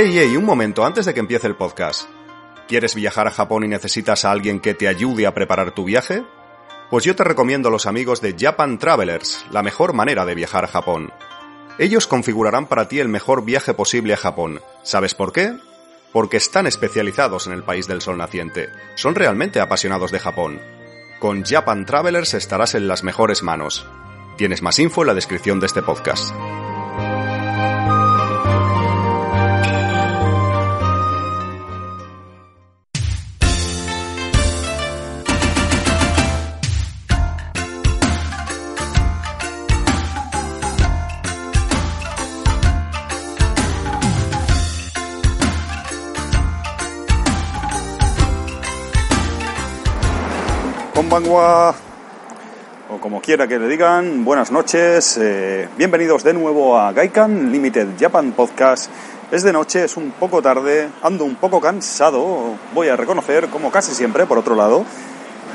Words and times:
Hey, 0.00 0.12
hey, 0.14 0.36
un 0.36 0.44
momento 0.44 0.86
antes 0.86 1.06
de 1.06 1.12
que 1.12 1.18
empiece 1.18 1.48
el 1.48 1.56
podcast. 1.56 2.08
¿Quieres 2.68 2.94
viajar 2.94 3.26
a 3.26 3.32
Japón 3.32 3.64
y 3.64 3.66
necesitas 3.66 4.24
a 4.24 4.30
alguien 4.30 4.60
que 4.60 4.72
te 4.72 4.86
ayude 4.86 5.26
a 5.26 5.34
preparar 5.34 5.72
tu 5.72 5.82
viaje? 5.82 6.22
Pues 6.88 7.02
yo 7.02 7.16
te 7.16 7.24
recomiendo 7.24 7.68
a 7.68 7.72
los 7.72 7.86
amigos 7.86 8.20
de 8.20 8.36
Japan 8.38 8.78
Travelers, 8.78 9.44
la 9.50 9.64
mejor 9.64 9.94
manera 9.94 10.24
de 10.24 10.36
viajar 10.36 10.62
a 10.62 10.68
Japón. 10.68 11.12
Ellos 11.80 12.06
configurarán 12.06 12.66
para 12.66 12.86
ti 12.86 13.00
el 13.00 13.08
mejor 13.08 13.44
viaje 13.44 13.74
posible 13.74 14.14
a 14.14 14.18
Japón. 14.18 14.60
¿Sabes 14.84 15.14
por 15.14 15.32
qué? 15.32 15.56
Porque 16.12 16.36
están 16.36 16.68
especializados 16.68 17.48
en 17.48 17.54
el 17.54 17.64
país 17.64 17.88
del 17.88 18.00
sol 18.00 18.18
naciente. 18.18 18.68
Son 18.94 19.16
realmente 19.16 19.58
apasionados 19.58 20.12
de 20.12 20.20
Japón. 20.20 20.60
Con 21.18 21.44
Japan 21.44 21.86
Travelers 21.86 22.34
estarás 22.34 22.76
en 22.76 22.86
las 22.86 23.02
mejores 23.02 23.42
manos. 23.42 23.84
Tienes 24.36 24.62
más 24.62 24.78
info 24.78 25.00
en 25.00 25.08
la 25.08 25.14
descripción 25.14 25.58
de 25.58 25.66
este 25.66 25.82
podcast. 25.82 26.32
O 51.26 51.74
como 53.00 53.20
quiera 53.20 53.48
que 53.48 53.58
le 53.58 53.66
digan, 53.66 54.24
buenas 54.24 54.52
noches, 54.52 55.18
eh, 55.20 55.68
bienvenidos 55.76 56.22
de 56.22 56.32
nuevo 56.32 56.78
a 56.78 56.92
Gaikan 56.92 57.50
Limited 57.50 57.88
Japan 57.98 58.30
Podcast. 58.30 58.88
Es 59.32 59.42
de 59.42 59.52
noche, 59.52 59.82
es 59.82 59.96
un 59.96 60.12
poco 60.12 60.40
tarde, 60.42 60.88
ando 61.02 61.24
un 61.24 61.34
poco 61.34 61.60
cansado, 61.60 62.54
voy 62.72 62.86
a 62.86 62.94
reconocer, 62.94 63.48
como 63.48 63.72
casi 63.72 63.96
siempre, 63.96 64.26
por 64.26 64.38
otro 64.38 64.54
lado. 64.54 64.84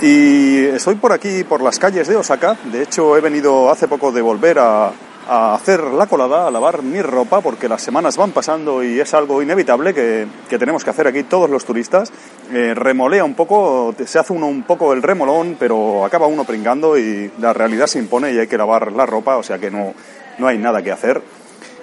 Y 0.02 0.66
estoy 0.66 0.96
por 0.96 1.14
aquí, 1.14 1.46
por 1.46 1.62
las 1.62 1.80
calles 1.80 2.10
de 2.10 2.18
Osaka. 2.18 2.58
De 2.66 2.82
hecho, 2.82 3.16
he 3.16 3.22
venido 3.22 3.72
hace 3.72 3.88
poco 3.88 4.12
de 4.12 4.22
volver 4.22 4.60
a, 4.60 4.92
a 5.28 5.54
hacer 5.54 5.84
la 5.84 6.08
colada, 6.08 6.48
a 6.48 6.52
lavar 6.52 6.84
mi 6.84 7.02
ropa, 7.02 7.42
porque 7.42 7.70
las 7.70 7.82
semanas 7.82 8.18
van 8.18 8.32
pasando 8.32 8.84
y 8.84 9.00
es 9.00 9.14
algo 9.14 9.42
inevitable 9.42 9.94
que, 9.94 10.28
que 10.50 10.60
tenemos 10.60 10.84
que 10.84 10.90
hacer 10.90 11.08
aquí 11.08 11.24
todos 11.24 11.50
los 11.50 11.66
turistas. 11.66 12.12
Eh, 12.52 12.74
remolea 12.74 13.24
un 13.24 13.34
poco, 13.34 13.96
se 14.06 14.20
hace 14.20 14.34
uno 14.34 14.48
un 14.48 14.64
poco 14.64 14.94
el 14.94 15.02
remolón, 15.02 15.56
pero 15.60 16.06
acaba 16.06 16.28
uno 16.28 16.44
pringando 16.44 16.98
y 16.98 17.32
la 17.40 17.54
realidad 17.54 17.88
se 17.88 18.00
impone 18.00 18.34
y 18.34 18.40
hay 18.40 18.48
que 18.48 18.58
lavar 18.58 18.92
la 18.92 19.06
ropa, 19.06 19.38
o 19.38 19.44
sea 19.44 19.60
que 19.60 19.72
no, 19.72 19.94
no 20.38 20.48
hay 20.48 20.58
nada 20.58 20.82
que 20.82 20.92
hacer. 20.92 21.22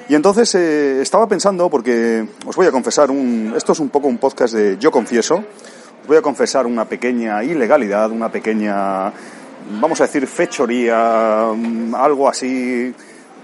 Y 0.08 0.14
entonces 0.14 0.54
eh, 0.56 1.00
estaba 1.00 1.28
pensando, 1.28 1.70
porque 1.70 2.26
os 2.44 2.56
voy 2.56 2.66
a 2.66 2.72
confesar, 2.72 3.10
un, 3.10 3.54
esto 3.56 3.72
es 3.72 3.80
un 3.80 3.90
poco 3.90 4.08
un 4.08 4.18
podcast 4.18 4.54
de 4.54 4.76
Yo 4.78 4.90
Confieso, 4.90 5.36
os 5.36 6.06
voy 6.08 6.16
a 6.16 6.22
confesar 6.22 6.66
una 6.66 6.84
pequeña 6.84 7.44
ilegalidad, 7.44 8.10
una 8.10 8.30
pequeña, 8.30 9.12
vamos 9.80 10.00
a 10.00 10.04
decir, 10.04 10.26
fechoría, 10.26 11.52
mm, 11.54 11.94
algo 11.94 12.28
así 12.28 12.92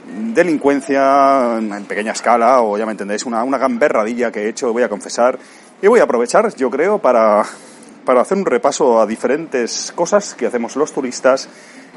delincuencia 0.06 1.58
en 1.58 1.84
pequeña 1.84 2.12
escala, 2.12 2.62
o 2.62 2.78
ya 2.78 2.86
me 2.86 2.92
entendéis, 2.92 3.26
una, 3.26 3.42
una 3.42 3.58
gamberradilla 3.58 4.30
que 4.30 4.44
he 4.44 4.48
hecho, 4.48 4.72
voy 4.72 4.82
a 4.82 4.88
confesar, 4.88 5.38
y 5.82 5.86
voy 5.88 6.00
a 6.00 6.04
aprovechar, 6.04 6.54
yo 6.54 6.70
creo, 6.70 6.98
para, 6.98 7.44
para 8.04 8.20
hacer 8.20 8.38
un 8.38 8.46
repaso 8.46 9.00
a 9.00 9.06
diferentes 9.06 9.92
cosas 9.94 10.34
que 10.34 10.46
hacemos 10.46 10.76
los 10.76 10.92
turistas, 10.92 11.48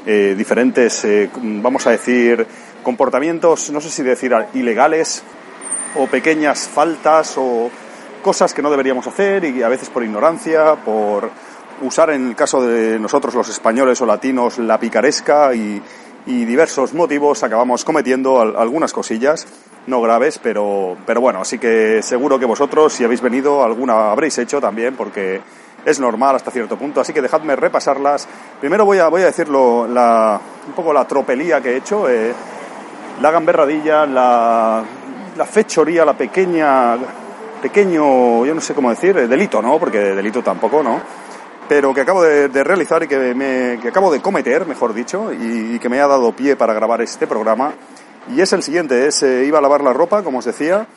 eh, 0.06 0.34
diferentes, 0.36 1.04
eh, 1.04 1.30
vamos 1.34 1.86
a 1.86 1.90
decir, 1.90 2.46
comportamientos, 2.82 3.70
no 3.70 3.80
sé 3.80 3.90
si 3.90 4.02
decir 4.02 4.34
ilegales, 4.54 5.22
o 5.96 6.06
pequeñas 6.06 6.68
faltas, 6.68 7.34
o 7.36 7.70
cosas 8.22 8.52
que 8.52 8.62
no 8.62 8.70
deberíamos 8.70 9.06
hacer, 9.06 9.44
y 9.44 9.62
a 9.62 9.68
veces 9.68 9.88
por 9.88 10.04
ignorancia, 10.04 10.74
por 10.76 11.30
usar 11.82 12.10
en 12.10 12.28
el 12.28 12.36
caso 12.36 12.66
de 12.66 12.98
nosotros 12.98 13.34
los 13.34 13.48
españoles 13.48 14.00
o 14.00 14.06
latinos 14.06 14.58
la 14.58 14.78
picaresca 14.78 15.54
y, 15.54 15.80
y 16.30 16.44
diversos 16.44 16.94
motivos 16.94 17.42
acabamos 17.42 17.84
cometiendo 17.84 18.40
algunas 18.40 18.92
cosillas, 18.92 19.46
no 19.88 20.00
graves, 20.00 20.38
pero, 20.38 20.96
pero 21.04 21.20
bueno, 21.20 21.40
así 21.40 21.58
que 21.58 22.02
seguro 22.02 22.38
que 22.38 22.44
vosotros, 22.44 22.92
si 22.92 23.02
habéis 23.02 23.20
venido, 23.20 23.64
alguna 23.64 24.12
habréis 24.12 24.38
hecho 24.38 24.60
también, 24.60 24.94
porque 24.94 25.40
es 25.84 25.98
normal 25.98 26.36
hasta 26.36 26.52
cierto 26.52 26.76
punto, 26.76 27.00
así 27.00 27.12
que 27.12 27.20
dejadme 27.20 27.56
repasarlas. 27.56 28.28
Primero 28.60 28.84
voy 28.84 28.98
a, 28.98 29.08
voy 29.08 29.22
a 29.22 29.26
decirlo, 29.26 29.82
un 29.82 30.72
poco 30.76 30.92
la 30.92 31.04
tropelía 31.06 31.60
que 31.60 31.72
he 31.72 31.76
hecho, 31.78 32.08
eh, 32.08 32.32
la 33.20 33.30
gamberradilla, 33.32 34.06
la, 34.06 34.84
la 35.36 35.44
fechoría, 35.46 36.04
la 36.04 36.14
pequeña, 36.14 36.96
pequeño, 37.60 38.46
yo 38.46 38.54
no 38.54 38.60
sé 38.60 38.72
cómo 38.72 38.90
decir, 38.90 39.28
delito, 39.28 39.60
¿no? 39.60 39.78
Porque 39.80 39.98
delito 39.98 40.42
tampoco, 40.42 40.82
¿no? 40.82 41.00
Pero 41.70 41.94
que 41.94 42.00
acabo 42.00 42.24
de, 42.24 42.64
realizar 42.64 43.00
y 43.04 43.06
que, 43.06 43.32
me, 43.32 43.78
que 43.80 43.90
acabo 43.90 44.10
de 44.10 44.20
cometer, 44.20 44.66
mejor 44.66 44.92
dicho, 44.92 45.32
y, 45.32 45.78
que 45.78 45.88
me 45.88 46.00
ha 46.00 46.08
dado 46.08 46.32
pie 46.32 46.56
para 46.56 46.74
grabar 46.74 47.00
este 47.00 47.28
programa. 47.28 47.74
Y 48.34 48.40
es 48.40 48.52
el 48.52 48.64
siguiente, 48.64 49.06
es, 49.06 49.22
eh, 49.22 49.44
iba 49.44 49.60
a 49.60 49.62
lavar 49.62 49.84
la 49.84 49.92
ropa, 49.92 50.24
como 50.24 50.38
os 50.38 50.44
decía, 50.44 50.88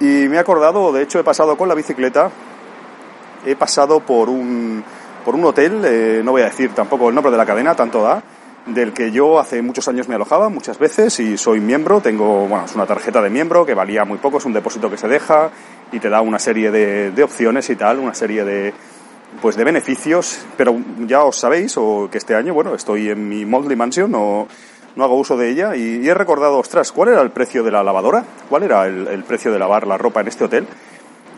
y 0.00 0.26
me 0.28 0.36
he 0.36 0.38
acordado, 0.38 0.90
de 0.90 1.02
hecho 1.02 1.20
he 1.20 1.22
pasado 1.22 1.58
con 1.58 1.68
la 1.68 1.74
bicicleta, 1.74 2.30
he 3.44 3.56
pasado 3.56 4.00
por 4.00 4.30
un, 4.30 4.82
por 5.22 5.34
un 5.34 5.44
hotel, 5.44 5.82
eh, 5.84 6.22
no 6.24 6.30
voy 6.30 6.40
a 6.40 6.46
decir 6.46 6.70
tampoco 6.70 7.10
el 7.10 7.14
nombre 7.14 7.30
de 7.30 7.36
la 7.36 7.44
cadena, 7.44 7.74
tanto 7.74 8.00
da, 8.00 8.22
del 8.64 8.94
que 8.94 9.10
yo 9.10 9.38
hace 9.38 9.60
muchos 9.60 9.86
años 9.86 10.08
me 10.08 10.14
alojaba, 10.14 10.48
muchas 10.48 10.78
veces, 10.78 11.20
y 11.20 11.36
soy 11.36 11.60
miembro, 11.60 12.00
tengo, 12.00 12.46
bueno, 12.46 12.64
es 12.64 12.74
una 12.74 12.86
tarjeta 12.86 13.20
de 13.20 13.28
miembro 13.28 13.66
que 13.66 13.74
valía 13.74 14.06
muy 14.06 14.16
poco, 14.16 14.38
es 14.38 14.46
un 14.46 14.54
depósito 14.54 14.88
que 14.88 14.96
se 14.96 15.08
deja 15.08 15.50
y 15.92 16.00
te 16.00 16.08
da 16.08 16.22
una 16.22 16.38
serie 16.38 16.70
de, 16.70 17.10
de 17.10 17.22
opciones 17.22 17.68
y 17.68 17.76
tal, 17.76 17.98
una 17.98 18.14
serie 18.14 18.44
de, 18.44 18.72
pues 19.40 19.56
de 19.56 19.64
beneficios, 19.64 20.44
pero 20.56 20.76
ya 21.06 21.24
os 21.24 21.38
sabéis 21.38 21.76
o 21.76 22.08
que 22.10 22.18
este 22.18 22.34
año, 22.34 22.54
bueno, 22.54 22.74
estoy 22.74 23.10
en 23.10 23.28
mi 23.28 23.44
Motley 23.44 23.76
Mansion 23.76 24.14
o 24.14 24.48
no 24.96 25.04
hago 25.04 25.16
uso 25.16 25.36
de 25.36 25.50
ella 25.50 25.76
y, 25.76 26.08
he 26.08 26.14
recordado, 26.14 26.58
ostras, 26.58 26.90
¿cuál 26.90 27.10
era 27.10 27.20
el 27.20 27.30
precio 27.30 27.62
de 27.62 27.70
la 27.70 27.84
lavadora? 27.84 28.24
¿Cuál 28.48 28.62
era 28.62 28.86
el, 28.86 29.22
precio 29.24 29.52
de 29.52 29.58
lavar 29.58 29.86
la 29.86 29.98
ropa 29.98 30.20
en 30.20 30.28
este 30.28 30.44
hotel? 30.44 30.66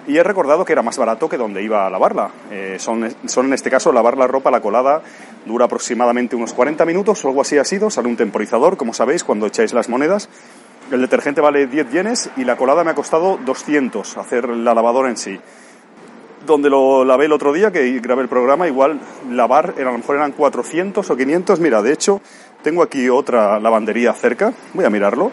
Y 0.06 0.16
he 0.16 0.22
recordado 0.22 0.64
que 0.64 0.72
era 0.72 0.82
más 0.82 0.96
barato 0.96 1.28
que 1.28 1.36
donde 1.36 1.62
iba 1.62 1.86
a 1.86 1.90
lavarla. 1.90 2.30
Eh, 2.50 2.76
son, 2.78 3.14
son 3.26 3.46
en 3.46 3.52
este 3.52 3.68
caso 3.68 3.92
lavar 3.92 4.16
la 4.16 4.26
ropa, 4.26 4.50
la 4.50 4.62
colada 4.62 5.02
dura 5.44 5.66
aproximadamente 5.66 6.34
unos 6.34 6.54
40 6.54 6.86
minutos 6.86 7.22
o 7.24 7.28
algo 7.28 7.42
así 7.42 7.58
ha 7.58 7.64
sido. 7.64 7.90
Sale 7.90 8.08
un 8.08 8.16
temporizador, 8.16 8.78
como 8.78 8.94
sabéis, 8.94 9.22
cuando 9.22 9.46
echáis 9.46 9.74
las 9.74 9.90
monedas. 9.90 10.30
El 10.90 11.02
detergente 11.02 11.42
vale 11.42 11.66
10 11.66 11.90
yenes 11.90 12.30
y 12.38 12.44
la 12.44 12.56
colada 12.56 12.84
me 12.84 12.92
ha 12.92 12.94
costado 12.94 13.38
200 13.44 14.16
hacer 14.16 14.48
la 14.48 14.72
lavadora 14.72 15.10
en 15.10 15.18
sí 15.18 15.38
donde 16.48 16.70
lo 16.70 17.04
lavé 17.04 17.26
el 17.26 17.32
otro 17.32 17.52
día, 17.52 17.70
que 17.70 18.00
grabé 18.00 18.22
el 18.22 18.28
programa, 18.28 18.66
igual 18.66 18.98
lavar, 19.30 19.74
a 19.78 19.82
lo 19.82 19.98
mejor 19.98 20.16
eran 20.16 20.32
400 20.32 21.08
o 21.08 21.16
500. 21.16 21.60
Mira, 21.60 21.82
de 21.82 21.92
hecho, 21.92 22.20
tengo 22.62 22.82
aquí 22.82 23.08
otra 23.08 23.60
lavandería 23.60 24.12
cerca, 24.14 24.52
voy 24.72 24.84
a 24.84 24.90
mirarlo, 24.90 25.30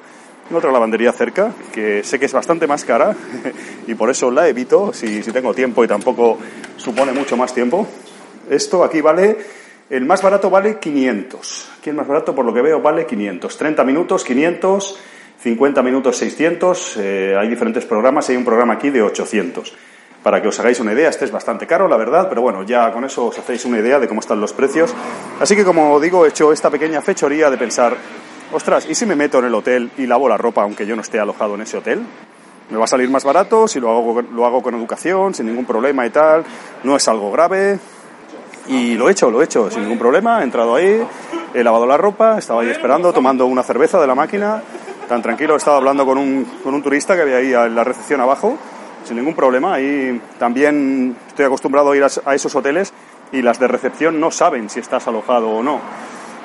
otra 0.53 0.71
lavandería 0.71 1.12
cerca, 1.12 1.51
que 1.73 2.03
sé 2.03 2.19
que 2.19 2.25
es 2.25 2.33
bastante 2.33 2.67
más 2.67 2.85
cara 2.85 3.15
y 3.88 3.95
por 3.95 4.12
eso 4.12 4.29
la 4.29 4.47
evito, 4.47 4.94
si, 4.94 5.23
si 5.23 5.31
tengo 5.31 5.53
tiempo 5.53 5.83
y 5.83 5.88
tampoco 5.88 6.38
supone 6.77 7.13
mucho 7.13 7.35
más 7.38 7.53
tiempo. 7.53 7.88
Esto 8.50 8.83
aquí 8.83 9.01
vale, 9.01 9.38
el 9.89 10.06
más 10.06 10.21
barato 10.21 10.50
vale 10.50 10.77
500. 10.79 11.71
Aquí 11.79 11.89
el 11.89 11.95
más 11.95 12.07
barato, 12.07 12.35
por 12.35 12.45
lo 12.45 12.53
que 12.53 12.62
veo, 12.62 12.81
vale 12.81 13.07
500. 13.07 13.57
30 13.57 13.83
minutos, 13.85 14.23
500, 14.23 15.00
50 15.39 15.81
minutos, 15.81 16.17
600. 16.17 16.97
Eh, 16.97 17.35
hay 17.39 17.47
diferentes 17.47 17.85
programas, 17.85 18.29
hay 18.29 18.35
un 18.35 18.45
programa 18.45 18.73
aquí 18.73 18.89
de 18.89 19.01
800 19.01 19.73
para 20.25 20.42
que 20.42 20.48
os 20.48 20.60
hagáis 20.60 20.80
una 20.80 20.92
idea. 20.92 21.07
Este 21.07 21.25
es 21.25 21.31
bastante 21.31 21.68
caro, 21.68 21.88
la 21.88 21.98
verdad, 21.98 22.27
pero 22.27 22.42
bueno, 22.42 22.63
ya 22.63 22.92
con 22.92 23.06
eso 23.06 23.27
os 23.27 23.38
hacéis 23.38 23.63
una 23.66 23.77
idea 23.77 24.00
de 24.00 24.07
cómo 24.07 24.22
están 24.22 24.42
los 24.42 24.54
precios. 24.54 24.92
Así 25.39 25.56
que, 25.56 25.63
como 25.63 26.00
digo, 26.00 26.25
he 26.25 26.30
hecho 26.30 26.51
esta 26.51 26.72
pequeña 26.72 27.00
fechoría 27.00 27.51
de 27.51 27.60
pensar, 27.60 27.95
ostras, 28.51 28.88
¿y 28.89 28.95
si 28.95 29.06
me 29.06 29.16
meto 29.16 29.38
en 29.38 29.45
el 29.45 29.54
hotel 29.54 29.92
y 30.00 30.07
lavo 30.07 30.27
la 30.27 30.36
ropa 30.36 30.63
aunque 30.63 30.88
yo 30.88 30.95
no 30.95 31.04
esté 31.04 31.19
alojado 31.19 31.54
en 31.54 31.62
ese 31.62 31.77
hotel? 31.77 32.01
Me 32.72 32.77
va 32.77 32.86
a 32.86 32.88
salir 32.88 33.07
más 33.07 33.24
barato 33.24 33.68
si 33.68 33.80
lo 33.80 33.92
hago, 33.92 34.19
lo 34.24 34.48
hago 34.48 34.63
con 34.63 34.74
educación, 34.74 35.36
sin 35.36 35.45
ningún 35.45 35.66
problema 35.66 36.07
y 36.07 36.10
tal. 36.10 36.44
No 36.83 36.95
es 36.95 37.07
algo 37.07 37.31
grave. 37.31 37.77
Y 38.68 38.95
lo 38.95 39.10
he 39.10 39.12
hecho, 39.12 39.30
lo 39.30 39.44
he 39.44 39.45
hecho 39.45 39.69
sin 39.69 39.83
ningún 39.83 40.00
problema. 40.00 40.42
He 40.42 40.44
entrado 40.44 40.74
ahí, 40.74 41.06
he 41.54 41.63
lavado 41.63 41.86
la 41.86 41.98
ropa, 41.98 42.39
estaba 42.39 42.63
ahí 42.63 42.72
esperando, 42.72 43.13
tomando 43.13 43.45
una 43.45 43.62
cerveza 43.62 44.01
de 44.01 44.07
la 44.07 44.16
máquina 44.16 44.63
tan 45.07 45.22
tranquilo. 45.22 45.54
He 45.54 45.57
estado 45.57 45.77
hablando 45.77 46.04
con 46.04 46.18
un, 46.18 46.45
con 46.63 46.74
un 46.74 46.81
turista 46.81 47.16
que 47.16 47.22
había 47.22 47.38
ahí 47.38 47.54
en 47.54 47.75
la 47.75 47.83
recepción 47.83 48.22
abajo, 48.22 48.57
sin 49.05 49.17
ningún 49.17 49.35
problema. 49.35 49.79
Y 49.79 50.21
también 50.39 51.15
estoy 51.27 51.45
acostumbrado 51.45 51.91
a 51.91 51.97
ir 51.97 52.03
a, 52.03 52.35
esos 52.35 52.55
hoteles 52.55 52.93
y 53.31 53.41
las 53.41 53.59
de 53.59 53.67
recepción 53.67 54.19
no 54.19 54.31
saben 54.31 54.69
si 54.69 54.79
estás 54.79 55.07
alojado 55.07 55.49
o 55.49 55.63
no. 55.63 55.79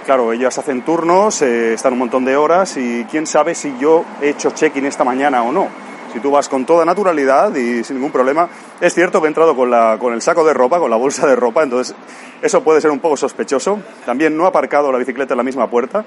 Claro, 0.04 0.32
ellas 0.32 0.56
hacen 0.58 0.82
turnos, 0.82 1.42
eh, 1.42 1.74
están 1.74 1.92
un 1.92 2.00
montón 2.00 2.24
de 2.24 2.36
horas 2.36 2.76
y 2.76 3.04
quién 3.10 3.26
sabe 3.26 3.54
si 3.54 3.74
yo 3.78 4.04
he 4.20 4.30
hecho 4.30 4.50
check-in 4.50 4.86
esta 4.86 5.04
mañana 5.04 5.42
o 5.42 5.52
no. 5.52 5.68
Si 6.12 6.18
tú 6.18 6.32
vas 6.32 6.48
con 6.48 6.66
toda 6.66 6.84
naturalidad 6.84 7.54
y 7.54 7.84
sin 7.84 7.96
ningún 7.96 8.10
problema, 8.10 8.48
es 8.80 8.94
cierto 8.94 9.20
que 9.20 9.26
he 9.26 9.28
entrado 9.28 9.54
con, 9.54 9.70
la, 9.70 9.96
con 10.00 10.12
el 10.12 10.22
saco 10.22 10.44
de 10.44 10.52
ropa, 10.52 10.80
con 10.80 10.90
la 10.90 10.96
bolsa 10.96 11.26
de 11.26 11.36
ropa, 11.36 11.62
entonces 11.62 11.94
eso 12.42 12.64
puede 12.64 12.80
ser 12.80 12.90
un 12.90 12.98
poco 12.98 13.16
sospechoso. 13.16 13.78
También 14.04 14.36
no 14.36 14.44
he 14.44 14.48
aparcado 14.48 14.90
la 14.90 14.98
bicicleta 14.98 15.34
en 15.34 15.38
la 15.38 15.44
misma 15.44 15.70
puerta, 15.70 16.04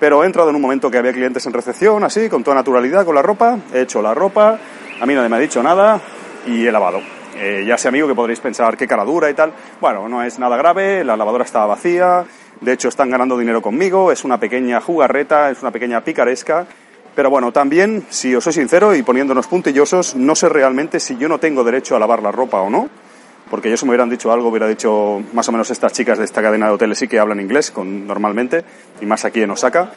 pero 0.00 0.24
he 0.24 0.26
entrado 0.26 0.50
en 0.50 0.56
un 0.56 0.62
momento 0.62 0.90
que 0.90 0.98
había 0.98 1.12
clientes 1.12 1.46
en 1.46 1.52
recepción, 1.52 2.02
así, 2.02 2.28
con 2.28 2.42
toda 2.42 2.56
naturalidad, 2.56 3.04
con 3.04 3.14
la 3.14 3.22
ropa, 3.22 3.58
he 3.72 3.82
hecho 3.82 4.02
la 4.02 4.12
ropa, 4.12 4.58
a 5.00 5.06
mí 5.06 5.14
nadie 5.14 5.28
me 5.28 5.36
ha 5.36 5.40
dicho 5.40 5.62
nada 5.62 6.00
y 6.46 6.66
he 6.66 6.72
lavado. 6.72 7.00
Eh, 7.36 7.64
ya 7.66 7.76
sé, 7.76 7.88
amigo, 7.88 8.06
que 8.06 8.14
podréis 8.14 8.40
pensar 8.40 8.76
qué 8.76 8.86
cara 8.86 9.04
dura 9.04 9.28
y 9.28 9.34
tal. 9.34 9.52
Bueno, 9.80 10.08
no 10.08 10.22
es 10.22 10.38
nada 10.38 10.56
grave, 10.56 11.04
la 11.04 11.16
lavadora 11.16 11.44
estaba 11.44 11.66
vacía, 11.66 12.24
de 12.60 12.72
hecho 12.72 12.88
están 12.88 13.10
ganando 13.10 13.36
dinero 13.36 13.60
conmigo, 13.60 14.12
es 14.12 14.24
una 14.24 14.38
pequeña 14.38 14.80
jugarreta, 14.80 15.50
es 15.50 15.60
una 15.62 15.70
pequeña 15.70 16.02
picaresca 16.02 16.66
pero 17.14 17.30
bueno, 17.30 17.52
también, 17.52 18.04
si 18.10 18.34
os 18.34 18.42
soy 18.42 18.52
sincero 18.52 18.94
y 18.94 19.02
poniéndonos 19.02 19.46
puntillosos, 19.46 20.16
no 20.16 20.34
sé 20.34 20.48
realmente 20.48 20.98
si 20.98 21.16
yo 21.16 21.28
no 21.28 21.38
tengo 21.38 21.62
derecho 21.62 21.94
a 21.94 22.00
lavar 22.00 22.22
la 22.22 22.32
ropa 22.32 22.60
o 22.60 22.70
no. 22.70 22.88
Porque 23.50 23.70
yo 23.70 23.76
si 23.76 23.84
me 23.84 23.90
hubieran 23.90 24.10
dicho 24.10 24.32
algo, 24.32 24.48
hubiera 24.48 24.66
dicho 24.66 25.22
más 25.32 25.48
o 25.48 25.52
menos 25.52 25.70
estas 25.70 25.92
chicas 25.92 26.18
de 26.18 26.24
esta 26.24 26.42
cadena 26.42 26.66
de 26.66 26.72
hoteles 26.72 26.98
sí 26.98 27.06
que 27.06 27.20
hablan 27.20 27.40
inglés 27.40 27.70
con, 27.70 28.06
normalmente, 28.06 28.64
y 29.00 29.06
más 29.06 29.24
aquí 29.24 29.42
en 29.42 29.50
Osaka. 29.50 29.92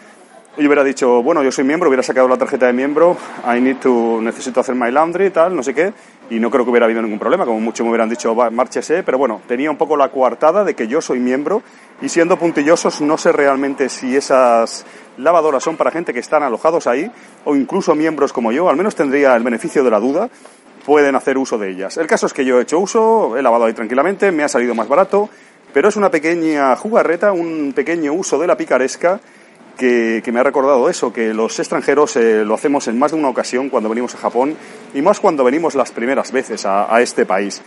Yo 0.57 0.65
hubiera 0.65 0.83
dicho, 0.83 1.21
bueno, 1.21 1.43
yo 1.43 1.51
soy 1.51 1.65
miembro, 1.65 1.87
hubiera 1.87 2.01
sacado 2.01 2.27
la 2.27 2.35
tarjeta 2.35 2.65
de 2.65 2.73
miembro, 2.73 3.15
I 3.45 3.61
need 3.61 3.77
to, 3.77 4.19
necesito 4.23 4.59
hacer 4.59 4.73
my 4.73 4.91
laundry 4.91 5.29
tal, 5.29 5.55
no 5.55 5.61
sé 5.61 5.75
qué, 5.75 5.93
y 6.31 6.39
no 6.39 6.49
creo 6.49 6.65
que 6.65 6.71
hubiera 6.71 6.87
habido 6.87 6.99
ningún 7.03 7.19
problema, 7.19 7.45
como 7.45 7.59
mucho 7.59 7.83
me 7.83 7.91
hubieran 7.91 8.09
dicho, 8.09 8.33
márchese, 8.33 9.03
pero 9.03 9.19
bueno, 9.19 9.39
tenía 9.47 9.69
un 9.69 9.77
poco 9.77 9.95
la 9.95 10.09
coartada 10.09 10.63
de 10.63 10.73
que 10.73 10.87
yo 10.87 10.99
soy 10.99 11.19
miembro, 11.19 11.61
y 12.01 12.09
siendo 12.09 12.39
puntillosos 12.39 13.01
no 13.01 13.19
sé 13.19 13.33
realmente 13.33 13.87
si 13.87 14.15
esas 14.15 14.83
lavadoras 15.17 15.61
son 15.63 15.77
para 15.77 15.91
gente 15.91 16.11
que 16.11 16.19
están 16.19 16.41
alojados 16.41 16.87
ahí 16.87 17.11
o 17.45 17.55
incluso 17.55 17.93
miembros 17.93 18.33
como 18.33 18.51
yo, 18.51 18.67
al 18.67 18.77
menos 18.77 18.95
tendría 18.95 19.35
el 19.35 19.43
beneficio 19.43 19.83
de 19.83 19.91
la 19.91 19.99
duda, 19.99 20.27
pueden 20.87 21.15
hacer 21.15 21.37
uso 21.37 21.59
de 21.59 21.69
ellas. 21.69 21.97
El 21.97 22.07
caso 22.07 22.25
es 22.25 22.33
que 22.33 22.45
yo 22.45 22.57
he 22.57 22.63
hecho 22.63 22.79
uso, 22.79 23.37
he 23.37 23.43
lavado 23.43 23.65
ahí 23.65 23.73
tranquilamente, 23.73 24.31
me 24.31 24.43
ha 24.43 24.47
salido 24.47 24.73
más 24.73 24.87
barato, 24.87 25.29
pero 25.71 25.89
es 25.89 25.97
una 25.97 26.09
pequeña 26.09 26.75
jugarreta, 26.77 27.31
un 27.31 27.73
pequeño 27.75 28.11
uso 28.13 28.39
de 28.39 28.47
la 28.47 28.57
picaresca 28.57 29.19
que, 29.77 30.23
me 30.31 30.39
ha 30.39 30.43
recordado 30.43 30.89
eso, 30.89 31.13
que 31.13 31.33
los 31.33 31.57
extranjeros 31.59 32.15
eh, 32.17 32.43
lo 32.43 32.55
hacemos 32.55 32.87
en 32.87 32.99
más 32.99 33.11
de 33.11 33.17
una 33.17 33.29
ocasión 33.29 33.69
cuando 33.69 33.89
venimos 33.89 34.15
a 34.15 34.17
Japón 34.17 34.57
y 34.93 35.01
más 35.01 35.19
cuando 35.19 35.43
venimos 35.43 35.75
las 35.75 35.91
primeras 35.91 36.31
veces 36.31 36.65
a 36.65 37.01
este 37.01 37.25
país. 37.25 37.61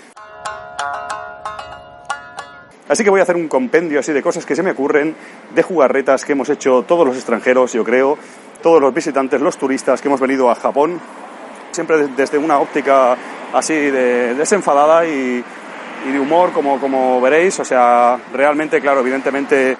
Así 2.91 3.05
que 3.05 3.11
voy 3.11 3.21
a 3.21 3.23
hacer 3.23 3.37
un 3.37 3.47
compendio 3.47 4.01
así 4.01 4.13
de 4.13 4.21
cosas 4.21 4.45
que 4.45 4.57
se 4.57 4.65
me 4.65 4.73
ocurren, 4.73 5.15
de 5.55 5.63
jugarretas 5.63 6.25
que 6.25 6.33
hemos 6.33 6.51
hecho 6.51 6.83
todos 6.83 7.07
los 7.07 7.15
extranjeros, 7.15 7.73
yo 7.73 7.85
creo, 7.85 8.19
todos 8.65 8.81
los 8.81 8.93
visitantes, 8.93 9.41
los 9.41 9.57
turistas 9.57 10.03
que 10.03 10.09
hemos 10.09 10.19
venido 10.19 10.51
a 10.51 10.57
Japón, 10.57 11.01
siempre 11.71 12.09
desde 12.17 12.37
una 12.37 12.59
óptica 12.59 13.17
así 13.53 13.75
de 13.75 14.35
desenfadada 14.35 15.07
y, 15.07 15.45
de 16.05 16.19
humor, 16.19 16.51
como, 16.51 16.81
como 16.81 17.21
veréis. 17.21 17.61
O 17.61 17.65
sea, 17.65 18.19
realmente, 18.33 18.81
claro, 18.81 19.03
evidentemente 19.03 19.77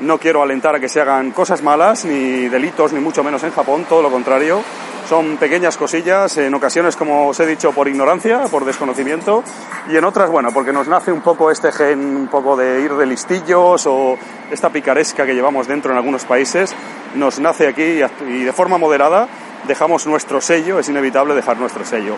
no 0.00 0.18
quiero 0.18 0.42
alentar 0.42 0.74
a 0.74 0.80
que 0.80 0.88
se 0.88 1.00
hagan 1.00 1.30
cosas 1.30 1.62
malas, 1.62 2.04
ni 2.04 2.48
delitos, 2.48 2.92
ni 2.92 3.00
mucho 3.00 3.22
menos 3.22 3.42
en 3.44 3.52
Japón, 3.52 3.86
todo 3.88 4.02
lo 4.02 4.10
contrario. 4.10 4.62
Son 5.08 5.36
pequeñas 5.36 5.76
cosillas, 5.76 6.38
en 6.38 6.54
ocasiones, 6.54 6.96
como 6.96 7.28
os 7.28 7.40
he 7.40 7.46
dicho, 7.46 7.72
por 7.72 7.88
ignorancia, 7.88 8.42
por 8.50 8.64
desconocimiento, 8.64 9.42
y 9.90 9.96
en 9.96 10.04
otras, 10.04 10.30
bueno, 10.30 10.50
porque 10.52 10.72
nos 10.72 10.88
nace 10.88 11.12
un 11.12 11.20
poco 11.20 11.50
este 11.50 11.72
gen, 11.72 12.16
un 12.16 12.28
poco 12.28 12.56
de 12.56 12.80
ir 12.80 12.94
de 12.94 13.06
listillos 13.06 13.86
o 13.86 14.16
esta 14.50 14.70
picaresca 14.70 15.26
que 15.26 15.34
llevamos 15.34 15.66
dentro 15.66 15.90
en 15.92 15.98
algunos 15.98 16.24
países, 16.24 16.74
nos 17.14 17.40
nace 17.40 17.66
aquí 17.66 18.00
y 18.28 18.44
de 18.44 18.52
forma 18.52 18.78
moderada 18.78 19.28
dejamos 19.66 20.06
nuestro 20.06 20.40
sello, 20.40 20.78
es 20.78 20.88
inevitable 20.88 21.34
dejar 21.34 21.58
nuestro 21.58 21.84
sello. 21.84 22.14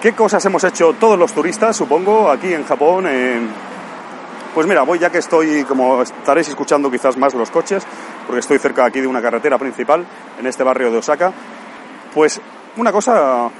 ¿Qué 0.00 0.12
cosas 0.12 0.44
hemos 0.44 0.62
hecho 0.64 0.94
todos 0.94 1.18
los 1.18 1.32
turistas, 1.32 1.76
supongo, 1.76 2.30
aquí 2.30 2.52
en 2.52 2.64
Japón? 2.64 3.06
Pues 4.56 4.66
mira, 4.66 4.84
voy 4.84 4.98
ya 4.98 5.10
que 5.10 5.18
estoy, 5.18 5.64
como 5.64 6.00
estaréis 6.00 6.48
escuchando 6.48 6.90
quizás 6.90 7.18
más 7.18 7.34
los 7.34 7.50
coches, 7.50 7.86
porque 8.26 8.40
estoy 8.40 8.58
cerca 8.58 8.86
aquí 8.86 9.02
de 9.02 9.06
una 9.06 9.20
carretera 9.20 9.58
principal, 9.58 10.06
en 10.38 10.46
este 10.46 10.64
barrio 10.64 10.90
de 10.90 10.96
Osaka, 10.96 11.30
pues 12.14 12.40
una 12.78 12.90
cosa 12.90 13.50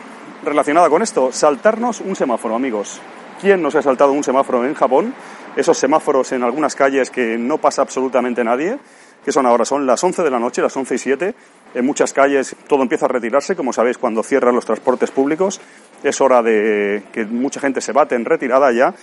relacionada 0.42 0.88
con 0.88 1.02
esto, 1.02 1.30
saltarnos 1.32 2.00
un 2.00 2.16
semáforo, 2.16 2.54
amigos. 2.54 2.98
¿Quién 3.38 3.60
nos 3.60 3.74
ha 3.74 3.82
saltado 3.82 4.12
un 4.12 4.24
semáforo 4.24 4.64
en 4.64 4.72
Japón? 4.72 5.12
Esos 5.54 5.76
semáforos 5.76 6.32
en 6.32 6.42
algunas 6.42 6.74
calles 6.74 7.10
que 7.10 7.36
no 7.36 7.58
pasa 7.58 7.82
absolutamente 7.82 8.42
nadie, 8.42 8.78
que 9.22 9.32
son 9.32 9.44
ahora, 9.44 9.66
son 9.66 9.84
las 9.84 10.02
11 10.02 10.22
de 10.22 10.30
la 10.30 10.38
noche, 10.38 10.62
las 10.62 10.74
11 10.74 10.94
y 10.94 10.98
7. 10.98 11.34
En 11.74 11.84
muchas 11.84 12.14
calles 12.14 12.56
todo 12.68 12.80
empieza 12.80 13.04
a 13.04 13.10
retirarse, 13.10 13.54
como 13.54 13.74
sabéis, 13.74 13.98
cuando 13.98 14.22
cierran 14.22 14.54
los 14.54 14.64
transportes 14.64 15.10
públicos. 15.10 15.60
Es 16.02 16.22
hora 16.22 16.42
de 16.42 17.02
que 17.12 17.26
mucha 17.26 17.60
gente 17.60 17.82
se 17.82 17.92
bate 17.92 18.14
en 18.14 18.24
retirada 18.24 18.72
ya. 18.72 18.94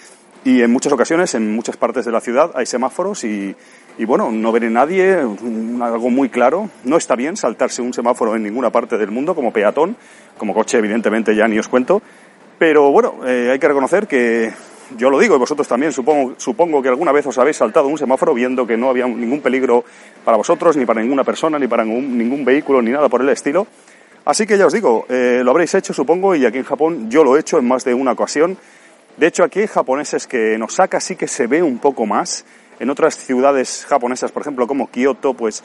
Y 0.46 0.62
en 0.62 0.72
muchas 0.72 0.92
ocasiones, 0.92 1.36
en 1.36 1.56
muchas 1.56 1.78
partes 1.78 2.06
de 2.06 2.12
la 2.12 2.20
ciudad, 2.20 2.52
hay 2.54 2.66
semáforos 2.66 3.24
y, 3.24 3.56
y 3.98 4.06
bueno, 4.06 4.32
no 4.32 4.52
veré 4.52 4.70
nadie, 4.70 5.14
algo 5.14 6.10
muy 6.10 6.30
claro. 6.30 6.70
No 6.84 6.98
está 6.98 7.16
bien 7.16 7.38
saltarse 7.38 7.82
un 7.82 7.94
semáforo 7.94 8.36
en 8.36 8.44
ninguna 8.44 8.70
parte 8.70 8.98
del 8.98 9.12
mundo 9.12 9.36
como 9.36 9.54
peatón, 9.54 9.96
como 10.38 10.54
coche 10.54 10.78
evidentemente 10.80 11.36
ya 11.36 11.48
ni 11.48 11.60
os 11.60 11.70
cuento. 11.70 12.02
Pero 12.60 12.92
bueno, 12.92 13.16
eh, 13.26 13.50
hay 13.52 13.60
que 13.60 13.68
reconocer 13.68 14.08
que 14.08 14.52
yo 14.98 15.10
lo 15.10 15.20
digo 15.20 15.36
y 15.36 15.40
vosotros 15.40 15.68
también 15.68 15.92
supongo, 15.92 16.36
supongo 16.38 16.82
que 16.82 16.90
alguna 16.90 17.12
vez 17.12 17.26
os 17.26 17.38
habéis 17.38 17.58
saltado 17.58 17.88
un 17.88 17.98
semáforo 17.98 18.34
viendo 18.34 18.68
que 18.68 18.78
no 18.78 18.90
había 18.90 19.08
ningún 19.08 19.42
peligro 19.42 19.84
para 20.24 20.38
vosotros, 20.38 20.78
ni 20.78 20.86
para 20.86 21.02
ninguna 21.02 21.24
persona, 21.24 21.58
ni 21.58 21.68
para 21.68 21.84
ningún, 21.84 22.46
vehículo, 22.46 22.82
ni 22.82 22.92
nada 22.92 23.10
por 23.10 23.22
el 23.22 23.30
estilo. 23.30 23.68
Así 24.26 24.46
que 24.46 24.58
ya 24.58 24.66
os 24.66 24.74
digo, 24.74 25.06
eh, 25.10 25.42
lo 25.44 25.52
habréis 25.52 25.74
hecho 25.76 25.94
supongo 25.94 26.36
y 26.36 26.46
aquí 26.46 26.58
en 26.58 26.64
Japón 26.64 27.10
yo 27.10 27.24
lo 27.24 27.36
he 27.36 27.40
hecho 27.40 27.60
en 27.60 27.68
más 27.68 27.84
de 27.84 27.94
una 27.94 28.12
ocasión. 28.12 28.58
De 29.18 29.28
hecho 29.28 29.44
aquí 29.44 29.60
hay 29.60 29.68
japoneses 29.68 30.26
que 30.26 30.58
nos 30.58 30.76
saca 30.76 31.00
sí 31.00 31.16
que 31.16 31.28
se 31.28 31.48
ve 31.48 31.62
un 31.62 31.78
poco 31.78 32.06
más 32.06 32.46
en 32.80 32.90
otras 32.90 33.16
ciudades 33.16 33.86
japonesas, 33.88 34.32
por 34.32 34.42
ejemplo, 34.42 34.66
como 34.66 34.90
Kioto, 34.90 35.36
pues 35.36 35.64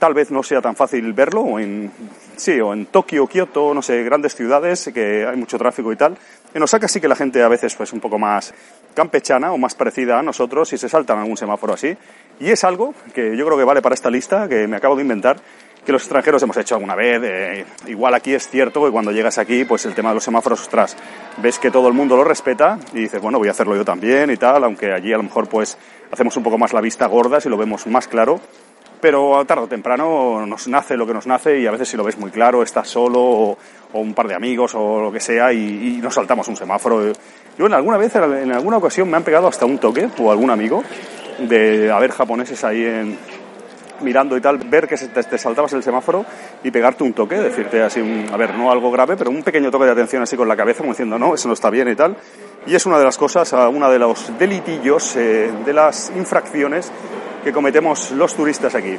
tal 0.00 0.14
vez 0.14 0.30
no 0.30 0.42
sea 0.42 0.60
tan 0.60 0.74
fácil 0.74 1.12
verlo, 1.12 1.42
o 1.42 1.60
en, 1.60 1.92
sí, 2.36 2.60
o 2.60 2.72
en 2.72 2.86
Tokio, 2.86 3.26
Kioto, 3.26 3.74
no 3.74 3.82
sé, 3.82 4.02
grandes 4.02 4.34
ciudades 4.34 4.90
que 4.92 5.26
hay 5.26 5.36
mucho 5.36 5.58
tráfico 5.58 5.92
y 5.92 5.96
tal. 5.96 6.16
En 6.52 6.62
Osaka 6.62 6.88
sí 6.88 7.00
que 7.00 7.06
la 7.06 7.14
gente 7.14 7.42
a 7.42 7.48
veces 7.48 7.74
pues 7.76 7.92
un 7.92 8.00
poco 8.00 8.18
más 8.18 8.52
campechana 8.94 9.52
o 9.52 9.58
más 9.58 9.74
parecida 9.74 10.18
a 10.18 10.22
nosotros 10.22 10.72
y 10.72 10.78
se 10.78 10.88
saltan 10.88 11.18
algún 11.18 11.36
semáforo 11.36 11.74
así. 11.74 11.96
Y 12.40 12.50
es 12.50 12.64
algo 12.64 12.94
que 13.14 13.36
yo 13.36 13.44
creo 13.46 13.58
que 13.58 13.64
vale 13.64 13.82
para 13.82 13.94
esta 13.94 14.10
lista 14.10 14.48
que 14.48 14.66
me 14.66 14.76
acabo 14.76 14.96
de 14.96 15.02
inventar, 15.02 15.36
que 15.84 15.92
los 15.92 16.02
extranjeros 16.02 16.42
hemos 16.42 16.56
hecho 16.56 16.74
alguna 16.74 16.94
vez. 16.94 17.20
Eh, 17.24 17.64
igual 17.86 18.14
aquí 18.14 18.34
es 18.34 18.48
cierto 18.48 18.84
que 18.84 18.90
cuando 18.90 19.12
llegas 19.12 19.38
aquí, 19.38 19.64
pues 19.64 19.84
el 19.86 19.94
tema 19.94 20.10
de 20.10 20.16
los 20.16 20.24
semáforos, 20.24 20.60
ostras, 20.60 20.96
ves 21.38 21.58
que 21.58 21.70
todo 21.70 21.88
el 21.88 21.94
mundo 21.94 22.16
lo 22.16 22.24
respeta 22.24 22.78
y 22.92 23.00
dices, 23.00 23.20
bueno, 23.20 23.38
voy 23.38 23.48
a 23.48 23.52
hacerlo 23.52 23.76
yo 23.76 23.84
también 23.84 24.30
y 24.30 24.36
tal, 24.36 24.64
aunque 24.64 24.92
allí 24.92 25.12
a 25.12 25.16
lo 25.16 25.22
mejor 25.22 25.48
pues 25.48 25.78
hacemos 26.10 26.36
un 26.36 26.42
poco 26.42 26.58
más 26.58 26.72
la 26.72 26.80
vista 26.80 27.06
gorda 27.06 27.40
si 27.40 27.48
lo 27.48 27.56
vemos 27.56 27.86
más 27.86 28.08
claro. 28.08 28.40
Pero 29.00 29.42
tarde 29.46 29.64
o 29.64 29.66
temprano 29.66 30.44
nos 30.44 30.68
nace 30.68 30.94
lo 30.94 31.06
que 31.06 31.14
nos 31.14 31.26
nace 31.26 31.58
y 31.58 31.66
a 31.66 31.70
veces 31.70 31.88
si 31.88 31.96
lo 31.96 32.04
ves 32.04 32.18
muy 32.18 32.30
claro, 32.30 32.62
estás 32.62 32.86
solo 32.86 33.20
o, 33.22 33.58
un 33.94 34.12
par 34.12 34.28
de 34.28 34.34
amigos 34.34 34.74
o 34.74 35.00
lo 35.00 35.10
que 35.10 35.20
sea 35.20 35.54
y, 35.54 35.98
nos 36.02 36.14
saltamos 36.14 36.46
un 36.48 36.56
semáforo. 36.56 37.10
Yo 37.58 37.66
en 37.66 37.72
alguna 37.72 37.96
vez, 37.96 38.14
en 38.14 38.52
alguna 38.52 38.76
ocasión 38.76 39.08
me 39.10 39.16
han 39.16 39.22
pegado 39.22 39.48
hasta 39.48 39.64
un 39.64 39.78
toque 39.78 40.06
o 40.18 40.30
algún 40.30 40.50
amigo 40.50 40.84
de 41.38 41.90
haber 41.90 42.10
japoneses 42.10 42.62
ahí 42.62 42.84
en, 42.84 43.18
mirando 44.02 44.36
y 44.36 44.40
tal, 44.40 44.58
ver 44.58 44.86
que 44.88 44.96
te, 44.96 45.38
saltabas 45.38 45.72
el 45.72 45.82
semáforo 45.82 46.24
y 46.62 46.70
pegarte 46.70 47.04
un 47.04 47.12
toque, 47.12 47.36
decirte 47.36 47.82
así, 47.82 48.00
a 48.32 48.36
ver, 48.36 48.54
no 48.54 48.70
algo 48.70 48.90
grave, 48.90 49.16
pero 49.16 49.30
un 49.30 49.42
pequeño 49.42 49.70
toque 49.70 49.84
de 49.84 49.92
atención 49.92 50.22
así 50.22 50.36
con 50.36 50.48
la 50.48 50.56
cabeza, 50.56 50.78
como 50.78 50.92
diciendo, 50.92 51.18
no, 51.18 51.34
eso 51.34 51.48
no 51.48 51.54
está 51.54 51.70
bien 51.70 51.88
y 51.88 51.96
tal. 51.96 52.16
Y 52.66 52.74
es 52.74 52.86
una 52.86 52.98
de 52.98 53.04
las 53.04 53.16
cosas, 53.16 53.52
una 53.52 53.88
de 53.88 53.98
los 53.98 54.38
delitillos, 54.38 55.16
eh, 55.16 55.50
de 55.64 55.72
las 55.72 56.12
infracciones 56.16 56.90
que 57.42 57.52
cometemos 57.52 58.10
los 58.12 58.34
turistas 58.34 58.74
aquí. 58.74 58.98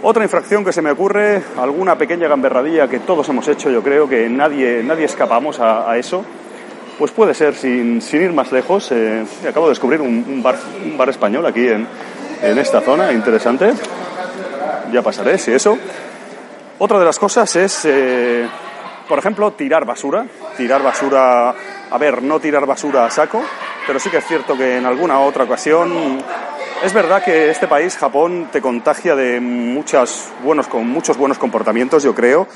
Otra 0.00 0.22
infracción 0.22 0.64
que 0.64 0.72
se 0.72 0.80
me 0.80 0.92
ocurre, 0.92 1.42
alguna 1.58 1.98
pequeña 1.98 2.28
gamberradilla 2.28 2.88
que 2.88 3.00
todos 3.00 3.28
hemos 3.28 3.48
hecho, 3.48 3.68
yo 3.68 3.82
creo 3.82 4.08
que 4.08 4.28
nadie, 4.28 4.82
nadie 4.84 5.04
escapamos 5.04 5.58
a, 5.60 5.98
eso, 5.98 6.24
pues 6.98 7.12
puede 7.12 7.32
ser, 7.34 7.54
sin, 7.54 8.02
sin 8.02 8.22
ir 8.22 8.32
más 8.32 8.50
lejos, 8.52 8.90
eh, 8.90 9.24
acabo 9.48 9.66
de 9.66 9.70
descubrir 9.70 10.00
un, 10.00 10.42
bar, 10.42 10.56
un 10.84 10.98
bar 10.98 11.08
español 11.08 11.46
aquí 11.46 11.68
en, 11.68 11.86
en 12.42 12.58
esta 12.58 12.80
zona, 12.80 13.12
interesante, 13.12 13.72
ya 14.92 15.02
pasaré, 15.02 15.38
si 15.38 15.52
eso. 15.52 15.78
Otra 16.78 16.98
de 16.98 17.04
las 17.04 17.18
cosas 17.18 17.54
es, 17.56 17.84
eh, 17.84 18.48
por 19.08 19.18
ejemplo, 19.18 19.52
tirar 19.52 19.84
basura. 19.84 20.26
Tirar 20.56 20.82
basura, 20.82 21.54
a 21.90 21.98
ver, 21.98 22.22
no 22.22 22.40
tirar 22.40 22.66
basura 22.66 23.04
a 23.04 23.10
saco, 23.10 23.42
pero 23.86 23.98
sí 23.98 24.10
que 24.10 24.18
es 24.18 24.26
cierto 24.26 24.56
que 24.56 24.76
en 24.76 24.86
alguna 24.86 25.20
otra 25.20 25.44
ocasión 25.44 26.22
Es 26.82 26.92
verdad 26.92 27.24
que 27.24 27.50
este 27.50 27.66
país, 27.66 27.96
Japón, 27.96 28.50
te 28.52 28.60
contagia 28.60 29.16
de 29.16 29.40
muchas 29.40 30.30
buenos, 30.44 30.68
con 30.68 30.86
muchos 30.88 31.16
buenos 31.16 31.36
comportamientos, 31.36 32.04
yo 32.04 32.14
creo. 32.14 32.46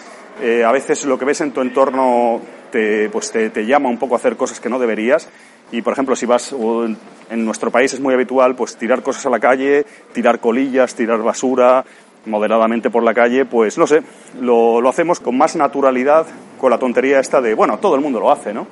Eh, 0.41 0.65
a 0.65 0.73
veces 0.73 1.05
lo 1.05 1.19
que 1.19 1.25
ves 1.25 1.41
en 1.41 1.53
tu 1.53 1.61
entorno 1.61 2.41
te, 2.71 3.09
pues 3.11 3.31
te, 3.31 3.51
te, 3.51 3.67
llama 3.67 3.89
un 3.89 3.99
poco 3.99 4.15
a 4.15 4.19
hacer 4.19 4.37
cosas 4.37 4.61
que 4.61 4.69
no 4.69 4.79
deberías. 4.79 5.29
Y, 5.71 5.83
por 5.83 5.93
ejemplo, 5.93 6.15
si 6.17 6.27
vas, 6.27 6.53
en 6.53 7.45
nuestro 7.45 7.71
país 7.71 7.93
es 7.93 8.01
muy 8.01 8.13
habitual, 8.15 8.55
pues 8.55 8.77
tirar 8.77 9.03
cosas 9.03 9.27
a 9.27 9.31
la 9.31 9.41
calle, 9.41 9.87
tirar 10.13 10.39
colillas, 10.39 10.95
tirar 10.95 11.23
basura 11.23 11.85
moderadamente 12.27 12.91
por 12.91 13.03
la 13.03 13.15
calle, 13.15 13.45
pues 13.47 13.79
no 13.79 13.87
sé, 13.87 14.03
lo, 14.41 14.81
lo 14.81 14.89
hacemos 14.89 15.19
con 15.19 15.37
más 15.37 15.57
naturalidad, 15.57 16.27
con 16.59 16.71
la 16.71 16.79
tontería 16.79 17.19
esta 17.19 17.41
de, 17.41 17.55
bueno, 17.55 17.79
todo 17.79 17.97
el 17.97 18.01
mundo 18.01 18.21
lo 18.21 18.31
hace, 18.31 18.53
¿no? 18.53 18.69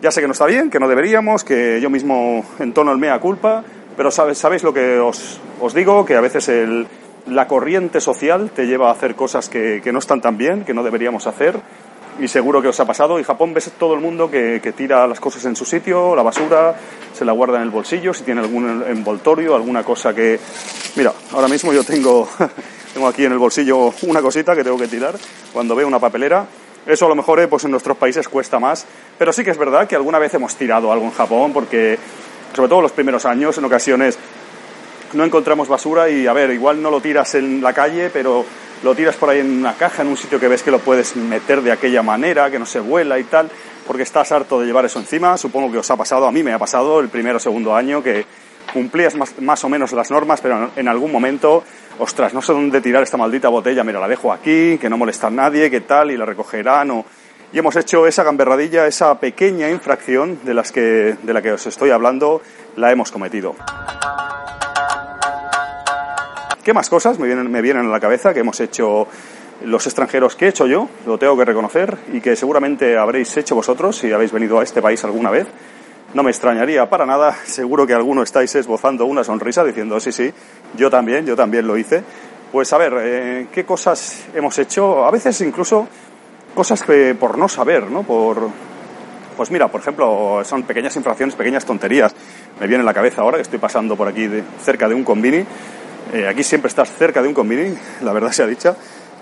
Ya 0.00 0.10
sé 0.10 0.20
que 0.20 0.26
no 0.26 0.32
está 0.32 0.46
bien, 0.46 0.70
que 0.70 0.78
no 0.78 0.88
deberíamos, 0.88 1.42
que 1.42 1.80
yo 1.80 1.90
mismo 1.90 2.44
entono 2.58 2.92
el 2.92 2.98
mea 2.98 3.18
culpa, 3.18 3.64
pero 3.96 4.10
sabéis 4.10 4.62
lo 4.62 4.72
que 4.72 4.98
os, 4.98 5.40
os 5.60 5.74
digo, 5.74 6.04
que 6.04 6.16
a 6.16 6.20
veces 6.20 6.48
el, 6.48 6.86
la 7.26 7.46
corriente 7.46 8.00
social 8.00 8.50
te 8.54 8.66
lleva 8.66 8.88
a 8.88 8.92
hacer 8.92 9.14
cosas 9.14 9.48
que, 9.48 9.80
que, 9.82 9.92
no 9.92 9.98
están 9.98 10.20
tan 10.20 10.36
bien, 10.36 10.64
que 10.64 10.74
no 10.74 10.82
deberíamos 10.82 11.26
hacer, 11.26 11.60
y 12.18 12.28
seguro 12.28 12.60
que 12.60 12.68
os 12.68 12.80
ha 12.80 12.84
pasado. 12.84 13.18
Y 13.18 13.24
Japón 13.24 13.54
ves 13.54 13.70
todo 13.78 13.94
el 13.94 14.00
mundo 14.00 14.30
que, 14.30 14.60
que, 14.62 14.72
tira 14.72 15.06
las 15.06 15.20
cosas 15.20 15.44
en 15.44 15.56
su 15.56 15.64
sitio, 15.64 16.14
la 16.14 16.22
basura, 16.22 16.74
se 17.12 17.24
la 17.24 17.32
guarda 17.32 17.56
en 17.56 17.62
el 17.62 17.70
bolsillo, 17.70 18.12
si 18.12 18.24
tiene 18.24 18.40
algún 18.40 18.84
envoltorio, 18.86 19.54
alguna 19.54 19.82
cosa 19.82 20.14
que... 20.14 20.38
Mira, 20.96 21.12
ahora 21.32 21.48
mismo 21.48 21.72
yo 21.72 21.84
tengo, 21.84 22.28
tengo 22.94 23.08
aquí 23.08 23.24
en 23.24 23.32
el 23.32 23.38
bolsillo 23.38 23.92
una 24.02 24.20
cosita 24.20 24.54
que 24.54 24.64
tengo 24.64 24.78
que 24.78 24.88
tirar 24.88 25.14
cuando 25.52 25.74
veo 25.74 25.86
una 25.86 25.98
papelera. 25.98 26.46
Eso 26.84 27.06
a 27.06 27.08
lo 27.08 27.14
mejor 27.14 27.38
eh, 27.40 27.46
pues 27.46 27.64
en 27.64 27.70
nuestros 27.70 27.96
países 27.96 28.28
cuesta 28.28 28.58
más, 28.58 28.84
pero 29.16 29.32
sí 29.32 29.44
que 29.44 29.50
es 29.50 29.58
verdad 29.58 29.86
que 29.86 29.94
alguna 29.94 30.18
vez 30.18 30.34
hemos 30.34 30.56
tirado 30.56 30.90
algo 30.92 31.04
en 31.04 31.12
Japón 31.12 31.52
porque, 31.52 31.96
sobre 32.54 32.68
todo 32.68 32.82
los 32.82 32.92
primeros 32.92 33.24
años, 33.24 33.56
en 33.56 33.64
ocasiones 33.64 34.18
no 35.14 35.24
encontramos 35.24 35.68
basura 35.68 36.08
y, 36.08 36.26
a 36.26 36.32
ver, 36.32 36.50
igual 36.50 36.82
no 36.82 36.90
lo 36.90 37.00
tiras 37.00 37.34
en 37.34 37.62
la 37.62 37.72
calle, 37.72 38.10
pero 38.12 38.44
lo 38.82 38.94
tiras 38.94 39.16
por 39.16 39.30
ahí 39.30 39.40
en 39.40 39.58
una 39.58 39.74
caja, 39.74 40.02
en 40.02 40.08
un 40.08 40.16
sitio 40.16 40.40
que 40.40 40.48
ves 40.48 40.62
que 40.62 40.70
lo 40.70 40.80
puedes 40.80 41.16
meter 41.16 41.62
de 41.62 41.72
aquella 41.72 42.02
manera, 42.02 42.50
que 42.50 42.58
no 42.58 42.66
se 42.66 42.80
vuela 42.80 43.18
y 43.18 43.24
tal, 43.24 43.48
porque 43.86 44.02
estás 44.02 44.32
harto 44.32 44.60
de 44.60 44.66
llevar 44.66 44.84
eso 44.84 44.98
encima. 44.98 45.36
Supongo 45.36 45.70
que 45.70 45.78
os 45.78 45.90
ha 45.90 45.96
pasado, 45.96 46.26
a 46.26 46.32
mí 46.32 46.42
me 46.42 46.52
ha 46.52 46.58
pasado 46.58 47.00
el 47.00 47.08
primero 47.08 47.36
o 47.36 47.40
segundo 47.40 47.74
año 47.74 48.02
que 48.02 48.24
cumplías 48.72 49.14
más, 49.14 49.38
más 49.40 49.62
o 49.64 49.68
menos 49.68 49.92
las 49.92 50.10
normas, 50.10 50.40
pero 50.40 50.70
en 50.74 50.88
algún 50.88 51.12
momento, 51.12 51.62
ostras, 51.98 52.32
no 52.32 52.42
sé 52.42 52.52
dónde 52.52 52.80
tirar 52.80 53.02
esta 53.02 53.16
maldita 53.16 53.48
botella, 53.48 53.84
mira, 53.84 54.00
la 54.00 54.08
dejo 54.08 54.32
aquí, 54.32 54.78
que 54.78 54.88
no 54.88 54.96
molesta 54.96 55.28
a 55.28 55.30
nadie, 55.30 55.70
que 55.70 55.82
tal, 55.82 56.10
y 56.10 56.16
la 56.16 56.24
recogerán 56.24 56.90
o... 56.90 57.04
Y 57.52 57.58
hemos 57.58 57.76
hecho 57.76 58.06
esa 58.06 58.24
gamberradilla, 58.24 58.86
esa 58.86 59.20
pequeña 59.20 59.68
infracción 59.68 60.38
de, 60.42 60.54
las 60.54 60.72
que, 60.72 61.16
de 61.22 61.32
la 61.34 61.42
que 61.42 61.52
os 61.52 61.66
estoy 61.66 61.90
hablando, 61.90 62.40
la 62.76 62.90
hemos 62.90 63.12
cometido. 63.12 63.54
¿Qué 66.62 66.72
más 66.72 66.88
cosas 66.88 67.18
me 67.18 67.26
vienen, 67.26 67.50
me 67.50 67.60
vienen 67.60 67.86
a 67.86 67.88
la 67.88 67.98
cabeza 67.98 68.32
que 68.32 68.38
hemos 68.38 68.60
hecho 68.60 69.08
los 69.64 69.84
extranjeros 69.84 70.36
que 70.36 70.46
he 70.46 70.48
hecho 70.48 70.68
yo, 70.68 70.88
lo 71.06 71.18
tengo 71.18 71.36
que 71.36 71.44
reconocer, 71.44 71.98
y 72.12 72.20
que 72.20 72.36
seguramente 72.36 72.96
habréis 72.96 73.36
hecho 73.36 73.56
vosotros 73.56 73.96
si 73.96 74.12
habéis 74.12 74.30
venido 74.30 74.60
a 74.60 74.62
este 74.62 74.80
país 74.80 75.02
alguna 75.02 75.30
vez? 75.30 75.48
No 76.14 76.22
me 76.22 76.30
extrañaría 76.30 76.88
para 76.88 77.04
nada, 77.04 77.34
seguro 77.44 77.84
que 77.84 77.94
alguno 77.94 78.22
estáis 78.22 78.54
esbozando 78.54 79.06
una 79.06 79.24
sonrisa 79.24 79.64
diciendo, 79.64 79.98
sí, 79.98 80.12
sí, 80.12 80.32
yo 80.76 80.88
también, 80.88 81.26
yo 81.26 81.34
también 81.34 81.66
lo 81.66 81.76
hice. 81.76 82.04
Pues 82.52 82.72
a 82.72 82.78
ver, 82.78 82.92
eh, 83.00 83.46
¿qué 83.50 83.64
cosas 83.64 84.26
hemos 84.32 84.56
hecho? 84.56 85.04
A 85.04 85.10
veces 85.10 85.40
incluso 85.40 85.88
cosas 86.54 86.80
que 86.82 87.16
por 87.16 87.38
no 87.38 87.48
saber, 87.48 87.90
¿no? 87.90 88.04
Por, 88.04 88.50
pues 89.36 89.50
mira, 89.50 89.66
por 89.66 89.80
ejemplo, 89.80 90.42
son 90.44 90.62
pequeñas 90.62 90.94
infracciones, 90.94 91.34
pequeñas 91.34 91.64
tonterías. 91.64 92.14
Me 92.60 92.68
viene 92.68 92.82
en 92.82 92.86
la 92.86 92.94
cabeza 92.94 93.22
ahora 93.22 93.38
que 93.38 93.42
estoy 93.42 93.58
pasando 93.58 93.96
por 93.96 94.06
aquí 94.06 94.28
de, 94.28 94.44
cerca 94.62 94.86
de 94.86 94.94
un 94.94 95.02
combini 95.02 95.44
eh, 96.12 96.28
aquí 96.28 96.42
siempre 96.42 96.68
estás 96.68 96.92
cerca 96.92 97.22
de 97.22 97.28
un 97.28 97.34
convini, 97.34 97.74
la 98.02 98.12
verdad 98.12 98.32
sea 98.32 98.46
dicha, 98.46 98.76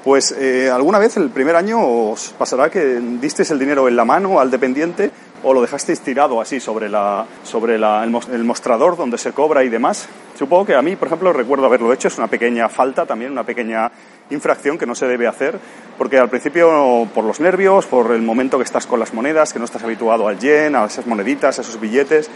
pues 0.05 0.33
eh, 0.33 0.71
alguna 0.71 0.99
vez 0.99 1.17
el 1.17 1.31
primer 1.31 1.57
año 1.57 1.81
os 1.81 2.31
pasará 2.39 2.71
que 2.71 3.01
disteis 3.21 3.51
el 3.51 3.59
dinero 3.59 3.87
en 3.87 3.97
la 3.97 4.05
mano 4.05 4.41
al 4.41 4.51
dependiente 4.51 5.11
o 5.43 5.55
lo 5.55 5.63
dejasteis 5.63 6.01
tirado 6.01 6.41
así 6.41 6.61
sobre, 6.61 6.89
la, 6.89 7.27
sobre 7.45 7.77
el, 7.77 8.45
mostrador 8.45 8.97
donde 8.97 9.19
se 9.19 9.33
cobra 9.33 9.65
y 9.65 9.69
demás. 9.69 10.09
Supongo 10.39 10.67
que 10.67 10.75
a 10.75 10.83
mí, 10.83 10.97
por 10.97 11.09
ejemplo, 11.09 11.33
recuerdo 11.33 11.67
haberlo 11.67 11.93
hecho, 11.93 12.09
es 12.09 12.19
una 12.19 12.27
pequeña 12.27 12.69
falta 12.69 13.07
también, 13.07 13.33
una 13.33 13.45
pequeña 13.45 13.91
infracción 14.31 14.79
que 14.79 14.87
no 14.87 14.95
se 14.95 15.07
debe 15.07 15.27
hacer, 15.27 15.59
porque 15.97 16.19
al 16.19 16.29
principio 16.29 17.09
por 17.15 17.25
los 17.25 17.41
nervios, 17.41 17.87
por 17.87 18.13
el 18.13 18.23
momento 18.23 18.59
que 18.59 18.65
estás 18.65 18.87
con 18.87 19.01
las 19.01 19.15
monedas, 19.15 19.53
que 19.53 19.59
no 19.59 19.65
estás 19.65 19.83
habituado 19.83 20.29
al 20.29 20.39
yen, 20.39 20.77
a 20.77 20.85
esas 20.85 21.07
moneditas, 21.07 21.59
a 21.59 21.63
esos 21.63 21.81
billetes, 21.81 22.31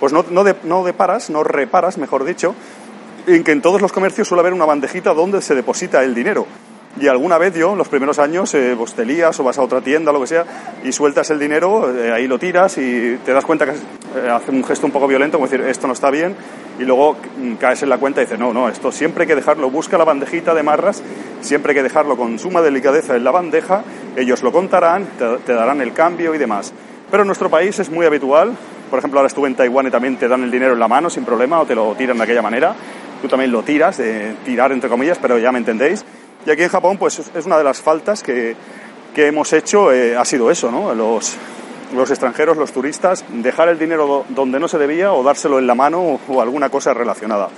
pues 0.00 0.12
no, 0.12 0.24
no, 0.30 0.44
no 0.64 0.84
deparas, 0.84 1.30
no 1.30 1.42
reparas, 1.42 1.98
mejor 1.98 2.24
dicho, 2.24 2.54
en 3.34 3.44
que 3.44 3.52
en 3.52 3.62
todos 3.62 3.80
los 3.80 3.92
comercios 3.92 4.26
suele 4.26 4.40
haber 4.40 4.54
una 4.54 4.64
bandejita 4.64 5.14
donde 5.14 5.42
se 5.42 5.54
deposita 5.54 6.02
el 6.02 6.14
dinero. 6.14 6.46
Y 7.00 7.06
alguna 7.06 7.38
vez 7.38 7.54
yo, 7.54 7.76
los 7.76 7.88
primeros 7.88 8.18
años, 8.18 8.52
eh, 8.54 8.76
te 8.96 9.04
lías 9.04 9.38
o 9.38 9.44
vas 9.44 9.58
a 9.58 9.62
otra 9.62 9.80
tienda 9.80 10.10
lo 10.10 10.20
que 10.20 10.26
sea 10.26 10.44
y 10.82 10.90
sueltas 10.90 11.30
el 11.30 11.38
dinero, 11.38 11.94
eh, 11.94 12.10
ahí 12.10 12.26
lo 12.26 12.38
tiras 12.38 12.76
y 12.78 13.18
te 13.24 13.32
das 13.32 13.44
cuenta 13.44 13.66
que 13.66 13.72
eh, 13.72 14.28
hace 14.30 14.50
un 14.50 14.64
gesto 14.64 14.86
un 14.86 14.92
poco 14.92 15.06
violento, 15.06 15.38
como 15.38 15.48
decir, 15.48 15.64
esto 15.64 15.86
no 15.86 15.92
está 15.92 16.10
bien, 16.10 16.34
y 16.78 16.82
luego 16.82 17.16
caes 17.60 17.82
en 17.84 17.90
la 17.90 17.98
cuenta 17.98 18.20
y 18.20 18.24
dices, 18.24 18.38
no, 18.38 18.52
no, 18.52 18.68
esto 18.68 18.90
siempre 18.90 19.22
hay 19.22 19.28
que 19.28 19.36
dejarlo, 19.36 19.70
busca 19.70 19.96
la 19.96 20.04
bandejita 20.04 20.54
de 20.54 20.62
marras, 20.62 21.02
siempre 21.40 21.70
hay 21.70 21.76
que 21.76 21.82
dejarlo 21.84 22.16
con 22.16 22.38
suma 22.38 22.62
delicadeza 22.62 23.14
en 23.14 23.22
la 23.22 23.30
bandeja, 23.30 23.84
ellos 24.16 24.42
lo 24.42 24.50
contarán, 24.50 25.06
te, 25.18 25.24
te 25.46 25.52
darán 25.52 25.80
el 25.80 25.92
cambio 25.92 26.34
y 26.34 26.38
demás. 26.38 26.72
Pero 27.10 27.22
en 27.22 27.28
nuestro 27.28 27.48
país 27.48 27.78
es 27.78 27.90
muy 27.90 28.06
habitual, 28.06 28.56
por 28.90 28.98
ejemplo, 28.98 29.20
ahora 29.20 29.28
estuve 29.28 29.48
en 29.48 29.54
Taiwán 29.54 29.86
y 29.86 29.90
también 29.90 30.16
te 30.16 30.26
dan 30.26 30.42
el 30.42 30.50
dinero 30.50 30.72
en 30.72 30.80
la 30.80 30.88
mano 30.88 31.10
sin 31.10 31.24
problema 31.24 31.60
o 31.60 31.66
te 31.66 31.74
lo 31.74 31.94
tiran 31.94 32.16
de 32.16 32.24
aquella 32.24 32.42
manera 32.42 32.74
tú 33.20 33.28
también 33.28 33.52
lo 33.52 33.62
tiras, 33.62 33.98
de 33.98 34.34
tirar 34.44 34.72
entre 34.72 34.88
comillas, 34.88 35.18
pero 35.20 35.38
ya 35.38 35.52
me 35.52 35.58
entendéis. 35.58 36.04
Y 36.46 36.50
aquí 36.50 36.62
en 36.62 36.68
Japón, 36.68 36.98
pues 36.98 37.18
es 37.34 37.46
una 37.46 37.58
de 37.58 37.64
las 37.64 37.80
faltas 37.80 38.22
que, 38.22 38.56
que 39.14 39.26
hemos 39.26 39.52
hecho, 39.52 39.92
eh, 39.92 40.16
ha 40.16 40.24
sido 40.24 40.50
eso, 40.50 40.70
¿no? 40.70 40.94
Los, 40.94 41.36
los 41.94 42.10
extranjeros, 42.10 42.56
los 42.56 42.72
turistas, 42.72 43.24
dejar 43.28 43.68
el 43.68 43.78
dinero 43.78 44.24
donde 44.28 44.60
no 44.60 44.68
se 44.68 44.78
debía 44.78 45.12
o 45.12 45.22
dárselo 45.22 45.58
en 45.58 45.66
la 45.66 45.74
mano 45.74 46.00
o, 46.00 46.20
o 46.28 46.40
alguna 46.40 46.68
cosa 46.70 46.94
relacionada. 46.94 47.48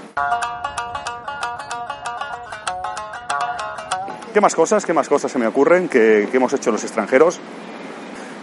¿Qué 4.32 4.40
más 4.40 4.54
cosas, 4.54 4.86
qué 4.86 4.92
más 4.92 5.08
cosas 5.08 5.32
se 5.32 5.38
me 5.38 5.46
ocurren 5.46 5.88
que, 5.88 6.28
que 6.30 6.36
hemos 6.36 6.52
hecho 6.52 6.70
los 6.70 6.84
extranjeros? 6.84 7.40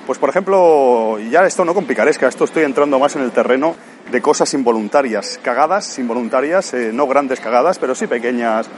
Pues 0.07 0.19
por 0.19 0.29
ejemplo, 0.29 1.19
ya 1.19 1.45
esto 1.45 1.65
no 1.65 1.73
con 1.73 1.83
picaresca, 1.83 2.29
esto 2.29 2.45
estoy 2.45 2.63
entrando 2.63 2.97
más 2.97 3.17
en 3.17 3.23
el 3.23 3.31
terreno 3.31 3.75
de 4.09 4.21
cosas 4.21 4.53
involuntarias, 4.53 5.37
cagadas 5.43 5.99
involuntarias, 5.99 6.73
eh, 6.73 6.91
no 6.93 7.07
grandes 7.07 7.41
cagadas, 7.41 7.77
pero 7.77 7.93
sí 7.93 8.07
pequeñas 8.07 8.69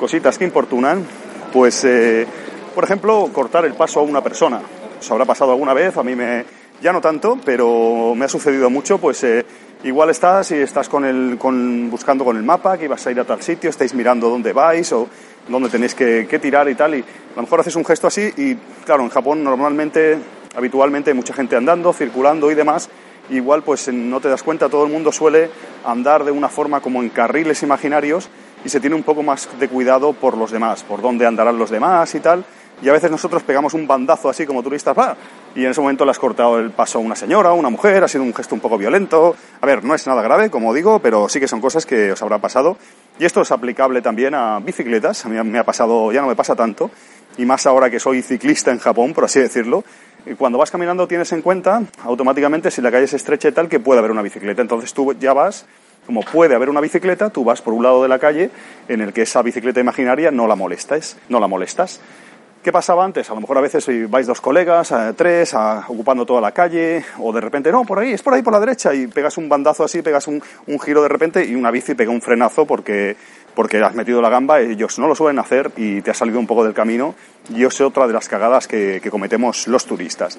cositas 0.00 0.38
que 0.38 0.44
importunan. 0.44 1.06
Pues, 1.52 1.84
eh, 1.84 2.26
por 2.74 2.82
ejemplo, 2.82 3.30
cortar 3.32 3.64
el 3.64 3.74
paso 3.74 4.00
a 4.00 4.02
una 4.02 4.24
persona. 4.24 4.60
Os 4.98 5.08
habrá 5.12 5.24
pasado 5.24 5.52
alguna 5.52 5.72
vez, 5.72 5.96
a 5.96 6.02
mí 6.02 6.16
me, 6.16 6.44
ya 6.80 6.92
no 6.92 7.00
tanto, 7.00 7.38
pero 7.44 8.16
me 8.16 8.24
ha 8.24 8.28
sucedido 8.28 8.68
mucho, 8.68 8.98
pues 8.98 9.22
eh, 9.22 9.46
igual 9.84 10.10
estás 10.10 10.50
y 10.50 10.56
estás 10.56 10.88
con 10.88 11.04
el, 11.04 11.38
con, 11.38 11.90
buscando 11.92 12.24
con 12.24 12.36
el 12.36 12.42
mapa, 12.42 12.76
que 12.76 12.86
ibas 12.86 13.06
a 13.06 13.12
ir 13.12 13.20
a 13.20 13.24
tal 13.24 13.40
sitio, 13.40 13.70
estáis 13.70 13.94
mirando 13.94 14.28
dónde 14.28 14.52
vais 14.52 14.92
o 14.92 15.06
dónde 15.48 15.68
tenéis 15.68 15.94
que, 15.94 16.26
que 16.28 16.40
tirar 16.40 16.68
y 16.68 16.74
tal, 16.74 16.96
y 16.96 17.02
a 17.02 17.36
lo 17.36 17.42
mejor 17.42 17.60
haces 17.60 17.76
un 17.76 17.84
gesto 17.84 18.08
así 18.08 18.32
y, 18.36 18.56
claro, 18.84 19.04
en 19.04 19.10
Japón 19.10 19.44
normalmente 19.44 20.18
habitualmente 20.54 21.14
mucha 21.14 21.34
gente 21.34 21.56
andando, 21.56 21.92
circulando 21.92 22.50
y 22.50 22.54
demás. 22.54 22.88
Igual 23.30 23.62
pues 23.62 23.88
no 23.92 24.20
te 24.20 24.28
das 24.28 24.42
cuenta, 24.42 24.68
todo 24.68 24.84
el 24.84 24.92
mundo 24.92 25.12
suele 25.12 25.50
andar 25.84 26.24
de 26.24 26.32
una 26.32 26.48
forma 26.48 26.80
como 26.80 27.02
en 27.02 27.08
carriles 27.08 27.62
imaginarios 27.62 28.28
y 28.64 28.68
se 28.68 28.80
tiene 28.80 28.96
un 28.96 29.02
poco 29.02 29.22
más 29.22 29.48
de 29.58 29.68
cuidado 29.68 30.12
por 30.12 30.36
los 30.36 30.50
demás, 30.50 30.82
por 30.82 31.00
dónde 31.00 31.26
andarán 31.26 31.58
los 31.58 31.70
demás 31.70 32.14
y 32.14 32.20
tal. 32.20 32.44
Y 32.82 32.88
a 32.88 32.92
veces 32.92 33.12
nosotros 33.12 33.44
pegamos 33.44 33.74
un 33.74 33.86
bandazo 33.86 34.28
así 34.28 34.44
como 34.44 34.60
turistas, 34.60 34.98
¡ah! 34.98 35.16
y 35.54 35.64
en 35.64 35.70
ese 35.70 35.80
momento 35.80 36.04
le 36.04 36.10
has 36.10 36.18
cortado 36.18 36.58
el 36.58 36.72
paso 36.72 36.98
a 36.98 37.00
una 37.00 37.14
señora, 37.14 37.50
a 37.50 37.52
una 37.52 37.70
mujer, 37.70 38.02
ha 38.02 38.08
sido 38.08 38.24
un 38.24 38.34
gesto 38.34 38.56
un 38.56 38.60
poco 38.60 38.76
violento. 38.76 39.36
A 39.60 39.66
ver, 39.66 39.84
no 39.84 39.94
es 39.94 40.04
nada 40.08 40.20
grave, 40.20 40.50
como 40.50 40.74
digo, 40.74 40.98
pero 40.98 41.28
sí 41.28 41.38
que 41.38 41.46
son 41.46 41.60
cosas 41.60 41.86
que 41.86 42.10
os 42.10 42.22
habrá 42.22 42.38
pasado. 42.38 42.76
Y 43.20 43.24
esto 43.24 43.42
es 43.42 43.52
aplicable 43.52 44.02
también 44.02 44.34
a 44.34 44.58
bicicletas, 44.58 45.24
a 45.24 45.28
mí 45.28 45.40
me 45.48 45.60
ha 45.60 45.64
pasado, 45.64 46.10
ya 46.10 46.22
no 46.22 46.26
me 46.26 46.34
pasa 46.34 46.56
tanto, 46.56 46.90
y 47.36 47.44
más 47.44 47.66
ahora 47.66 47.88
que 47.88 48.00
soy 48.00 48.20
ciclista 48.20 48.72
en 48.72 48.78
Japón, 48.78 49.12
por 49.12 49.24
así 49.24 49.38
decirlo, 49.38 49.84
y 50.26 50.34
cuando 50.34 50.58
vas 50.58 50.70
caminando 50.70 51.06
tienes 51.08 51.32
en 51.32 51.42
cuenta 51.42 51.82
automáticamente 52.04 52.70
si 52.70 52.80
la 52.80 52.90
calle 52.90 53.04
es 53.04 53.14
estrecha 53.14 53.48
y 53.48 53.52
tal 53.52 53.68
que 53.68 53.80
puede 53.80 53.98
haber 53.98 54.10
una 54.10 54.22
bicicleta. 54.22 54.62
Entonces 54.62 54.92
tú 54.94 55.14
ya 55.14 55.32
vas, 55.32 55.66
como 56.06 56.22
puede 56.22 56.54
haber 56.54 56.70
una 56.70 56.80
bicicleta, 56.80 57.30
tú 57.30 57.44
vas 57.44 57.62
por 57.62 57.74
un 57.74 57.82
lado 57.82 58.02
de 58.02 58.08
la 58.08 58.18
calle 58.18 58.50
en 58.88 59.00
el 59.00 59.12
que 59.12 59.22
esa 59.22 59.42
bicicleta 59.42 59.80
imaginaria 59.80 60.30
no 60.30 60.46
la 60.46 60.56
molestas, 60.56 61.16
no 61.28 61.40
la 61.40 61.48
molestas. 61.48 62.00
¿Qué 62.62 62.70
pasaba 62.70 63.04
antes? 63.04 63.28
A 63.28 63.34
lo 63.34 63.40
mejor 63.40 63.58
a 63.58 63.60
veces 63.60 63.84
vais 64.08 64.24
dos 64.24 64.40
colegas, 64.40 64.94
tres, 65.16 65.52
ocupando 65.88 66.24
toda 66.24 66.40
la 66.40 66.52
calle, 66.52 67.04
o 67.18 67.32
de 67.32 67.40
repente, 67.40 67.72
no, 67.72 67.84
por 67.84 67.98
ahí, 67.98 68.12
es 68.12 68.22
por 68.22 68.34
ahí 68.34 68.42
por 68.42 68.52
la 68.52 68.60
derecha, 68.60 68.94
y 68.94 69.08
pegas 69.08 69.36
un 69.36 69.48
bandazo 69.48 69.82
así, 69.82 70.00
pegas 70.00 70.28
un, 70.28 70.40
un 70.68 70.78
giro 70.78 71.02
de 71.02 71.08
repente 71.08 71.44
y 71.44 71.56
una 71.56 71.72
bici 71.72 71.94
pega 71.94 72.12
un 72.12 72.22
frenazo 72.22 72.64
porque 72.64 73.16
porque 73.54 73.82
has 73.82 73.94
metido 73.94 74.22
la 74.22 74.28
gamba, 74.28 74.60
ellos 74.60 74.98
no 74.98 75.08
lo 75.08 75.14
suelen 75.14 75.38
hacer 75.38 75.70
y 75.76 76.02
te 76.02 76.10
has 76.10 76.18
salido 76.18 76.38
un 76.38 76.46
poco 76.46 76.64
del 76.64 76.74
camino 76.74 77.14
y 77.50 77.64
es 77.64 77.80
otra 77.80 78.06
de 78.06 78.12
las 78.12 78.28
cagadas 78.28 78.66
que, 78.66 79.00
que 79.02 79.10
cometemos 79.10 79.66
los 79.66 79.84
turistas. 79.86 80.38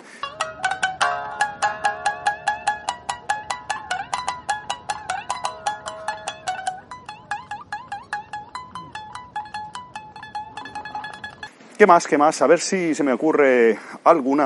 ¿Qué 11.78 11.88
más? 11.88 12.08
¿Qué 12.08 12.18
más? 12.18 12.42
A 12.42 12.48
ver 12.48 12.62
si 12.62 12.96
se 12.96 13.04
me 13.04 13.12
ocurre 13.12 13.78
alguna... 14.06 14.46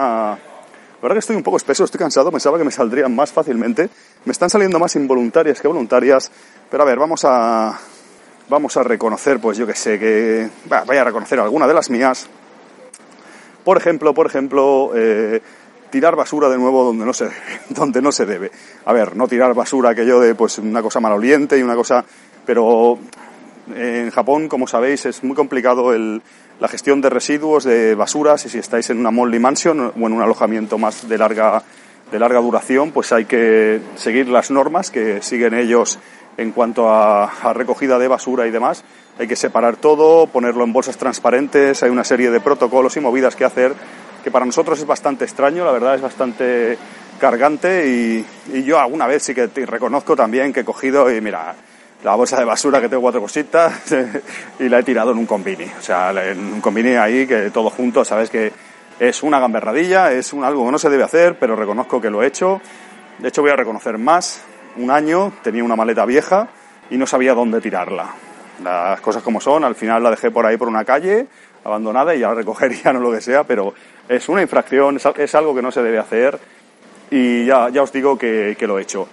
La 0.97 1.01
verdad 1.03 1.15
que 1.15 1.19
estoy 1.19 1.36
un 1.36 1.43
poco 1.43 1.57
espeso, 1.57 1.83
estoy 1.83 2.00
cansado, 2.00 2.31
pensaba 2.31 2.57
que 2.57 2.63
me 2.63 2.71
saldrían 2.71 3.13
más 3.15 3.31
fácilmente. 3.31 3.89
Me 4.25 4.31
están 4.31 4.50
saliendo 4.50 4.79
más 4.79 4.95
involuntarias 4.95 5.62
que 5.62 5.67
voluntarias, 5.67 6.31
pero 6.71 6.81
a 6.81 6.86
ver, 6.88 6.97
vamos 6.97 7.24
a, 7.25 7.77
vamos 8.50 8.77
a 8.77 8.84
reconocer, 8.84 9.39
pues 9.39 9.58
yo 9.58 9.68
que 9.68 9.75
sé, 9.75 10.00
que... 10.00 10.50
vaya 10.66 11.01
a 11.01 11.06
reconocer 11.06 11.39
alguna 11.39 11.68
de 11.68 11.74
las 11.74 11.89
mías. 11.89 12.27
Por 13.63 13.77
ejemplo, 13.77 14.13
por 14.13 14.27
ejemplo, 14.27 14.92
eh, 14.96 15.42
tirar 15.89 16.16
basura 16.16 16.50
de 16.50 16.58
nuevo 16.58 16.84
donde 16.84 17.06
no 17.06 17.13
se 17.13 17.30
donde 17.70 18.01
no 18.01 18.12
se 18.12 18.25
debe. 18.25 18.51
A 18.86 18.94
ver, 18.94 19.16
no 19.16 19.27
tirar 19.27 19.54
basura 19.54 19.92
aquello 19.92 20.20
de 20.20 20.36
pues 20.36 20.58
una 20.60 20.82
cosa 20.82 21.00
maloliente 21.00 21.58
y 21.58 21.63
una 21.63 21.75
cosa, 21.75 22.06
pero 22.46 22.98
en 23.75 24.10
Japón, 24.12 24.48
como 24.48 24.68
sabéis, 24.68 25.06
es 25.06 25.24
muy 25.24 25.36
complicado 25.36 25.94
el, 25.94 26.22
la 26.60 26.68
gestión 26.68 27.01
de 27.01 27.10
residuos, 27.10 27.63
de 27.63 27.96
basuras, 27.96 28.46
y 28.46 28.50
si 28.50 28.60
estáis 28.60 28.89
en 28.89 29.00
una 29.00 29.12
Molly 29.12 29.39
Mansion 29.39 29.80
o 29.80 29.94
en 29.96 30.13
un 30.13 30.22
alojamiento 30.22 30.77
más 30.77 31.08
de 31.08 31.18
larga, 31.18 31.63
de 32.12 32.20
larga 32.20 32.39
duración, 32.39 32.92
pues 32.92 33.12
hay 33.12 33.25
que 33.25 33.82
seguir 33.96 34.30
las 34.30 34.51
normas 34.51 34.89
que 34.89 35.22
siguen 35.22 35.54
ellos 35.54 36.00
en 36.38 36.51
cuanto 36.51 36.89
a, 36.89 37.53
recogida 37.53 38.00
de 38.00 38.08
basura 38.08 38.48
y 38.48 38.51
demás. 38.51 38.84
Hay 39.20 39.27
que 39.27 39.36
separar 39.36 39.77
todo, 39.77 40.27
ponerlo 40.27 40.63
en 40.63 40.74
bolsas 40.74 40.98
transparentes, 40.98 41.84
hay 41.84 41.89
una 41.89 42.03
serie 42.03 42.29
de 42.29 42.39
protocolos 42.39 42.96
y 42.98 43.00
movidas 43.00 43.36
que 43.36 43.46
hacer 43.46 43.74
que 44.24 44.32
para 44.32 44.46
nosotros 44.46 44.79
es 44.79 44.86
bastante 44.86 45.25
extraño, 45.25 45.63
la 45.63 45.72
verdad 45.72 45.96
es 45.96 46.01
bastante 46.01 46.77
cargante 47.20 47.88
y, 47.88 48.25
y 48.53 48.63
yo 48.63 48.79
alguna 48.79 49.08
vez 49.08 49.24
sí 49.24 49.34
que 49.34 49.48
reconozco 49.65 50.15
también 50.15 50.51
que 50.51 50.60
he 50.60 50.65
cogido 50.65 51.10
y 51.12 51.22
mira, 51.22 51.56
la 52.03 52.15
bolsa 52.15 52.38
de 52.38 52.46
basura 52.46 52.79
que 52.82 52.89
tengo 52.89 53.01
cuatro 53.01 53.22
cositas 53.22 53.74
y 54.60 54.70
la 54.70 54.79
he 54.79 54.84
tirado 54.84 55.12
en 55.12 55.17
un 55.17 55.25
combini. 55.25 55.65
O 55.65 55.82
sea, 55.82 56.12
en 56.12 56.39
un 56.53 56.62
combini 56.62 56.96
ahí 56.96 57.25
que 57.25 57.50
todo 57.50 57.70
junto, 57.70 58.06
sabes 58.06 58.29
que 58.29 58.51
es 59.00 59.24
una 59.24 59.39
gamberradilla, 59.39 60.12
es 60.12 60.34
un, 60.34 60.44
algo 60.44 60.65
que 60.65 60.72
no 60.72 60.79
se 60.79 60.89
debe 60.89 61.03
hacer, 61.03 61.38
pero 61.39 61.56
reconozco 61.56 62.01
que 62.01 62.10
lo 62.10 62.24
he 62.24 62.27
hecho. 62.27 62.62
De 63.20 63.29
hecho, 63.29 63.41
voy 63.41 63.51
a 63.51 63.56
reconocer 63.56 63.98
más. 63.98 64.41
Un 64.77 64.91
año 64.91 65.34
tenía 65.41 65.63
una 65.63 65.75
maleta 65.75 66.05
vieja 66.05 66.48
y 66.89 66.98
no 66.98 67.07
sabía 67.07 67.34
dónde 67.34 67.62
tirarla. 67.62 68.13
Las 68.63 69.01
cosas 69.01 69.24
como 69.24 69.41
son, 69.41 69.63
al 69.63 69.75
final 69.75 70.03
la 70.03 70.12
dejé 70.12 70.29
por 70.29 70.46
ahí 70.46 70.55
por 70.57 70.67
una 70.67 70.86
calle, 70.86 71.27
abandonada 71.63 72.15
y 72.15 72.19
ya 72.19 72.29
la 72.29 72.36
recogería 72.36 72.91
o 72.91 72.93
lo 72.93 73.12
que 73.12 73.22
sea, 73.22 73.43
pero 73.43 73.74
es 74.07 74.29
una 74.29 74.41
infracción, 74.41 75.00
es 75.17 75.36
algo 75.36 75.55
que 75.55 75.62
no 75.62 75.72
se 75.72 75.81
debe 75.81 75.98
hacer 75.98 76.39
y 77.10 77.46
ya, 77.46 77.69
ya 77.69 77.81
os 77.81 77.91
digo 77.91 78.17
que, 78.17 78.55
que 78.57 78.67
lo 78.67 78.77
he 78.77 78.84
hecho. 78.84 79.07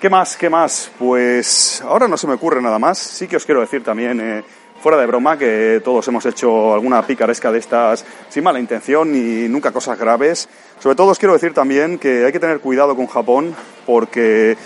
¿Qué 0.00 0.08
más? 0.08 0.34
¿Qué 0.38 0.48
más? 0.48 0.90
Pues 0.98 1.82
ahora 1.86 2.08
no 2.08 2.16
se 2.16 2.26
me 2.26 2.32
ocurre 2.32 2.62
nada 2.62 2.78
más. 2.78 2.96
Sí 2.96 3.28
que 3.28 3.36
os 3.36 3.44
quiero 3.44 3.60
decir 3.60 3.84
también, 3.84 4.18
eh, 4.18 4.42
fuera 4.80 4.96
de 4.96 5.04
broma, 5.04 5.36
que 5.36 5.82
todos 5.84 6.08
hemos 6.08 6.24
hecho 6.24 6.72
alguna 6.72 7.06
picaresca 7.06 7.52
de 7.52 7.58
estas 7.58 8.06
sin 8.30 8.42
mala 8.42 8.58
intención 8.58 9.14
y 9.14 9.46
nunca 9.46 9.72
cosas 9.72 9.98
graves. 9.98 10.48
Sobre 10.78 10.96
todo 10.96 11.08
os 11.08 11.18
quiero 11.18 11.34
decir 11.34 11.52
también 11.52 11.98
que 11.98 12.24
hay 12.24 12.32
que 12.32 12.40
tener 12.40 12.60
cuidado 12.60 12.96
con 12.96 13.08
Japón 13.08 13.54
porque 13.84 14.56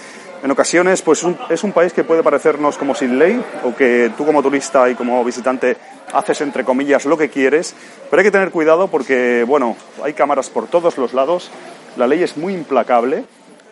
en 0.45 0.51
ocasiones 0.53 1.03
pues 1.03 1.27
es 1.51 1.65
un 1.65 1.73
país 1.73 1.93
que 1.93 2.05
puede 2.05 2.23
parecernos 2.23 2.79
como 2.79 2.95
sin 2.95 3.19
ley 3.19 3.45
o 3.65 3.75
que 3.75 4.13
tú 4.17 4.25
como 4.25 4.41
turista 4.41 4.89
y 4.89 4.95
como 4.95 5.25
visitante 5.25 5.77
haces 6.13 6.43
entre 6.43 6.63
comillas 6.63 7.07
lo 7.07 7.19
que 7.19 7.29
quieres, 7.29 7.75
pero 8.09 8.21
hay 8.21 8.25
que 8.25 8.31
tener 8.31 8.53
cuidado 8.53 8.87
porque 8.87 9.45
bueno, 9.45 9.77
hay 10.01 10.13
cámaras 10.13 10.49
por 10.49 10.69
todos 10.69 10.97
los 10.97 11.13
lados, 11.13 11.51
la 11.97 12.07
ley 12.07 12.23
es 12.23 12.37
muy 12.37 12.55
implacable 12.55 13.25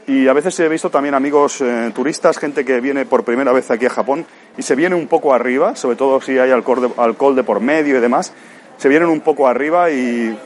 y 0.06 0.26
a 0.26 0.32
veces 0.32 0.58
he 0.60 0.68
visto 0.68 0.90
también 0.90 1.14
amigos 1.14 1.60
eh, 1.60 1.92
turistas, 1.94 2.38
gente 2.38 2.64
que 2.64 2.80
viene 2.80 3.06
por 3.06 3.24
primera 3.24 3.52
vez 3.52 3.70
aquí 3.70 3.86
a 3.86 3.90
Japón 3.90 4.26
y 4.56 4.62
se 4.62 4.74
viene 4.74 4.96
un 4.96 5.06
poco 5.06 5.32
arriba, 5.32 5.76
sobre 5.76 5.96
todo 5.96 6.20
si 6.20 6.38
hay 6.38 6.50
alcohol 6.50 6.82
de, 6.82 6.90
alcohol 6.96 7.36
de 7.36 7.44
por 7.44 7.60
medio 7.60 7.96
y 7.96 8.00
demás, 8.00 8.32
se 8.78 8.88
vienen 8.88 9.08
un 9.08 9.20
poco 9.20 9.46
arriba 9.46 9.90
y, 9.90 10.36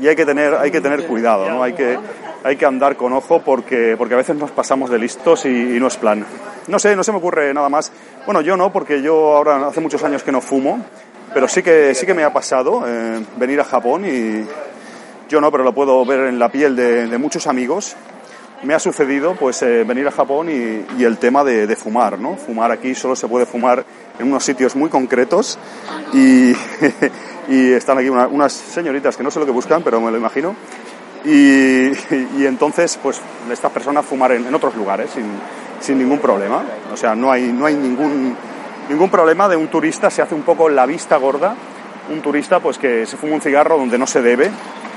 y 0.00 0.08
hay 0.08 0.16
que 0.16 0.26
tener, 0.26 0.54
hay 0.54 0.70
que 0.70 0.80
tener 0.80 1.06
cuidado, 1.06 1.48
¿no? 1.48 1.62
Hay 1.62 1.74
que, 1.74 1.96
hay 2.42 2.56
que 2.56 2.66
andar 2.66 2.96
con 2.96 3.12
ojo 3.12 3.40
porque, 3.40 3.94
porque 3.96 4.14
a 4.14 4.18
veces 4.18 4.36
nos 4.36 4.50
pasamos 4.50 4.90
de 4.90 4.98
listos 4.98 5.46
y, 5.46 5.48
no 5.48 5.86
es 5.86 5.96
plan. 5.96 6.26
No 6.66 6.78
sé, 6.80 6.96
no 6.96 7.04
se 7.04 7.12
me 7.12 7.18
ocurre 7.18 7.54
nada 7.54 7.68
más. 7.68 7.92
Bueno, 8.24 8.40
yo 8.40 8.56
no, 8.56 8.72
porque 8.72 9.00
yo 9.00 9.36
ahora 9.36 9.68
hace 9.68 9.80
muchos 9.80 10.02
años 10.02 10.24
que 10.24 10.32
no 10.32 10.40
fumo, 10.40 10.84
pero 11.32 11.46
sí 11.46 11.62
que, 11.62 11.94
sí 11.94 12.04
que 12.04 12.14
me 12.14 12.24
ha 12.24 12.32
pasado 12.32 12.82
eh, 12.86 13.24
venir 13.36 13.60
a 13.60 13.64
Japón 13.64 14.04
y 14.04 14.44
yo 15.28 15.40
no, 15.40 15.52
pero 15.52 15.62
lo 15.62 15.72
puedo 15.72 16.04
ver 16.04 16.26
en 16.26 16.40
la 16.40 16.48
piel 16.48 16.74
de, 16.74 17.06
de 17.06 17.18
muchos 17.18 17.46
amigos 17.46 17.96
me 18.62 18.74
ha 18.74 18.78
sucedido 18.78 19.34
pues 19.34 19.62
eh, 19.62 19.84
venir 19.84 20.06
a 20.08 20.10
Japón 20.10 20.48
y, 20.48 21.02
el 21.02 21.18
tema 21.18 21.44
de, 21.44 21.74
fumar, 21.76 22.18
¿no? 22.18 22.36
Fumar 22.36 22.70
aquí 22.70 22.94
solo 22.94 23.14
se 23.16 23.28
puede 23.28 23.46
fumar 23.46 23.84
en 24.18 24.28
unos 24.28 24.44
sitios 24.44 24.74
muy 24.76 24.90
concretos 24.90 25.58
y, 26.12 26.52
están 27.48 27.98
aquí 27.98 28.08
una, 28.08 28.26
unas 28.26 28.52
señoritas 28.52 29.16
que 29.16 29.22
no 29.22 29.30
sé 29.30 29.38
lo 29.38 29.46
que 29.46 29.52
buscan, 29.52 29.82
pero 29.82 30.00
me 30.00 30.10
lo 30.10 30.16
imagino. 30.16 30.56
Y, 31.24 31.90
entonces, 32.44 32.98
pues 33.02 33.20
estas 33.50 33.72
personas 33.72 34.04
fumar 34.04 34.32
en, 34.32 34.46
en 34.46 34.54
otros 34.54 34.74
lugares 34.76 35.10
sin, 35.10 35.24
sin, 35.80 35.98
ningún 35.98 36.18
problema. 36.18 36.64
O 36.92 36.96
sea, 36.96 37.14
no 37.14 37.30
hay, 37.30 37.52
no 37.52 37.66
hay 37.66 37.74
ningún, 37.74 38.36
ningún 38.88 39.10
problema 39.10 39.48
de 39.48 39.56
un 39.56 39.68
turista, 39.68 40.10
se 40.10 40.22
hace 40.22 40.34
un 40.34 40.42
poco 40.42 40.68
la 40.68 40.86
vista 40.86 41.16
gorda. 41.16 41.54
Un 42.10 42.22
turista 42.22 42.60
pues 42.60 42.78
que 42.78 43.04
se 43.06 43.16
fuma 43.16 43.34
un 43.34 43.40
cigarro 43.40 43.76
donde 43.76 43.98
no 43.98 44.06
se 44.06 44.22
debe, 44.22 44.50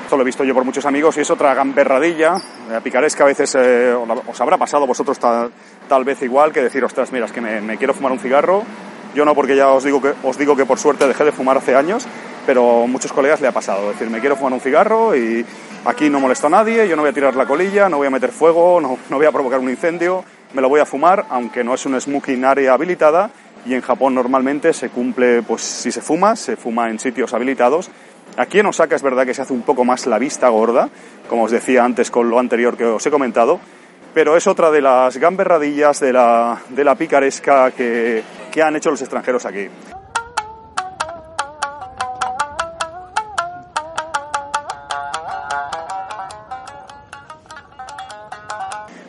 esto 0.10 0.17
lo 0.17 0.24
he 0.24 0.26
visto 0.26 0.43
yo 0.43 0.56
por 0.56 0.65
muchos 0.65 0.88
amigos 0.88 1.17
y 1.17 1.19
es 1.22 1.30
otra 1.30 1.54
gamberradilla, 1.54 2.36
eh, 2.72 2.80
picaresca 2.84 3.26
a 3.26 3.28
veces 3.28 3.54
eh, 3.54 3.93
os 3.93 4.41
habrá 4.41 4.58
pasado 4.58 4.88
vosotros 4.88 5.19
tal, 5.19 5.52
tal, 5.88 6.04
vez 6.04 6.24
igual 6.24 6.52
que 6.52 6.63
decir, 6.63 6.84
ostras, 6.84 7.12
mira, 7.12 7.28
es 7.28 7.32
que 7.32 7.41
me, 7.41 7.62
me, 7.62 7.78
quiero 7.78 7.93
fumar 7.93 8.12
un 8.12 8.17
cigarro. 8.17 8.63
Yo 9.13 9.24
no, 9.24 9.36
porque 9.36 9.56
ya 9.56 9.67
os 9.67 9.84
digo, 9.84 10.02
que, 10.02 10.15
os 10.24 10.36
digo 10.36 10.56
que 10.56 10.65
por 10.65 10.80
suerte 10.80 11.08
dejé 11.08 11.26
de 11.26 11.32
fumar 11.32 11.58
hace 11.58 11.76
años, 11.76 12.08
pero 12.48 12.86
a 12.86 12.88
muchos 12.88 13.13
colegas 13.13 13.39
le 13.39 13.50
ha 13.50 13.52
pasado. 13.52 13.89
Decir, 13.89 14.10
me 14.10 14.19
quiero 14.19 14.36
fumar 14.36 14.54
un 14.54 14.62
cigarro 14.62 15.15
y 15.15 15.45
aquí 15.86 16.10
no 16.10 16.19
molesto 16.19 16.48
a 16.48 16.50
nadie, 16.50 16.88
yo 16.88 16.95
no 16.95 17.04
voy 17.04 17.12
a 17.12 17.13
tirar 17.13 17.36
la 17.36 17.45
colilla, 17.45 17.88
no 17.88 17.98
voy 17.98 18.08
a 18.08 18.10
meter 18.10 18.32
fuego, 18.32 18.82
no, 18.82 18.98
no 19.12 19.17
voy 19.17 19.28
a 19.28 19.32
provocar 19.32 19.60
un 19.60 19.69
incendio, 19.69 20.26
me 20.54 20.63
lo 20.63 20.69
voy 20.69 20.80
a 20.80 20.88
fumar, 20.88 21.28
aunque 21.30 21.63
no 21.63 21.76
es 21.76 21.86
un 21.86 22.02
smoking 22.02 22.45
area 22.45 22.74
habilitada, 22.74 23.30
y 23.63 23.76
en 23.76 23.82
Japón 23.82 24.15
normalmente 24.15 24.74
se 24.74 24.89
cumple, 24.89 25.43
pues 25.43 25.62
si 25.62 25.91
se 25.91 26.02
fuma, 26.02 26.36
se 26.36 26.56
fuma 26.56 26.89
en 26.89 26.98
sitios 26.98 27.32
habilitados 27.36 27.91
Aquí 28.38 28.60
en 28.60 28.65
Osaka 28.68 28.96
es 28.96 29.02
verdad 29.02 29.26
que 29.26 29.34
se 29.34 29.42
hace 29.42 29.54
un 29.54 29.63
poco 29.63 29.84
más 29.84 30.08
la 30.08 30.18
vista 30.18 30.48
gorda, 30.50 30.89
como 31.28 31.44
os 31.44 31.52
decía 31.52 31.84
antes 31.84 32.10
con 32.10 32.30
lo 32.30 32.39
anterior 32.39 32.78
que 32.78 32.86
os 32.86 33.06
he 33.06 33.12
comentado, 33.12 33.60
pero 34.13 34.38
es 34.38 34.48
otra 34.48 34.72
de 34.72 34.82
las 34.82 35.18
gamberradillas 35.18 36.00
de 36.00 36.13
la, 36.13 36.58
de 36.70 36.84
la 36.84 36.96
picaresca 36.96 37.72
que, 37.72 38.24
que 38.52 38.63
han 38.63 38.76
hecho 38.76 38.92
los 38.92 39.02
extranjeros 39.02 39.46
aquí. 39.46 39.68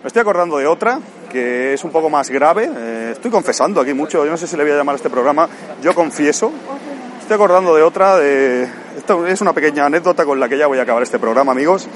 Me 0.03 0.07
estoy 0.07 0.21
acordando 0.21 0.59
de 0.59 0.67
otra 0.67 0.99
que 1.31 1.75
es 1.75 1.85
un 1.85 1.93
poco 1.93 2.11
más 2.11 2.29
grave. 2.31 2.69
Eh, 2.77 3.11
estoy 3.13 3.31
confesando 3.31 3.81
aquí 3.81 3.95
mucho, 3.95 4.25
yo 4.25 4.31
no 4.31 4.37
sé 4.37 4.47
si 4.47 4.57
le 4.57 4.65
voy 4.65 4.73
a 4.73 4.77
llamar 4.77 4.95
a 4.95 4.97
este 4.97 5.09
programa, 5.09 5.49
yo 5.81 5.95
confieso. 5.95 6.53
Estoy 7.31 7.45
acordando 7.45 7.77
de 7.77 7.85
otra, 7.85 8.17
de, 8.17 8.69
esto 8.97 9.25
es 9.25 9.41
una 9.41 9.53
pequeña 9.53 9.87
anécdota 9.87 10.25
con 10.25 10.41
la 10.41 10.49
que 10.49 10.59
ya 10.59 10.67
voy 10.67 10.81
a 10.81 10.83
acabar 10.83 11.01
este 11.05 11.21
programa, 11.21 11.53
amigos. 11.53 11.87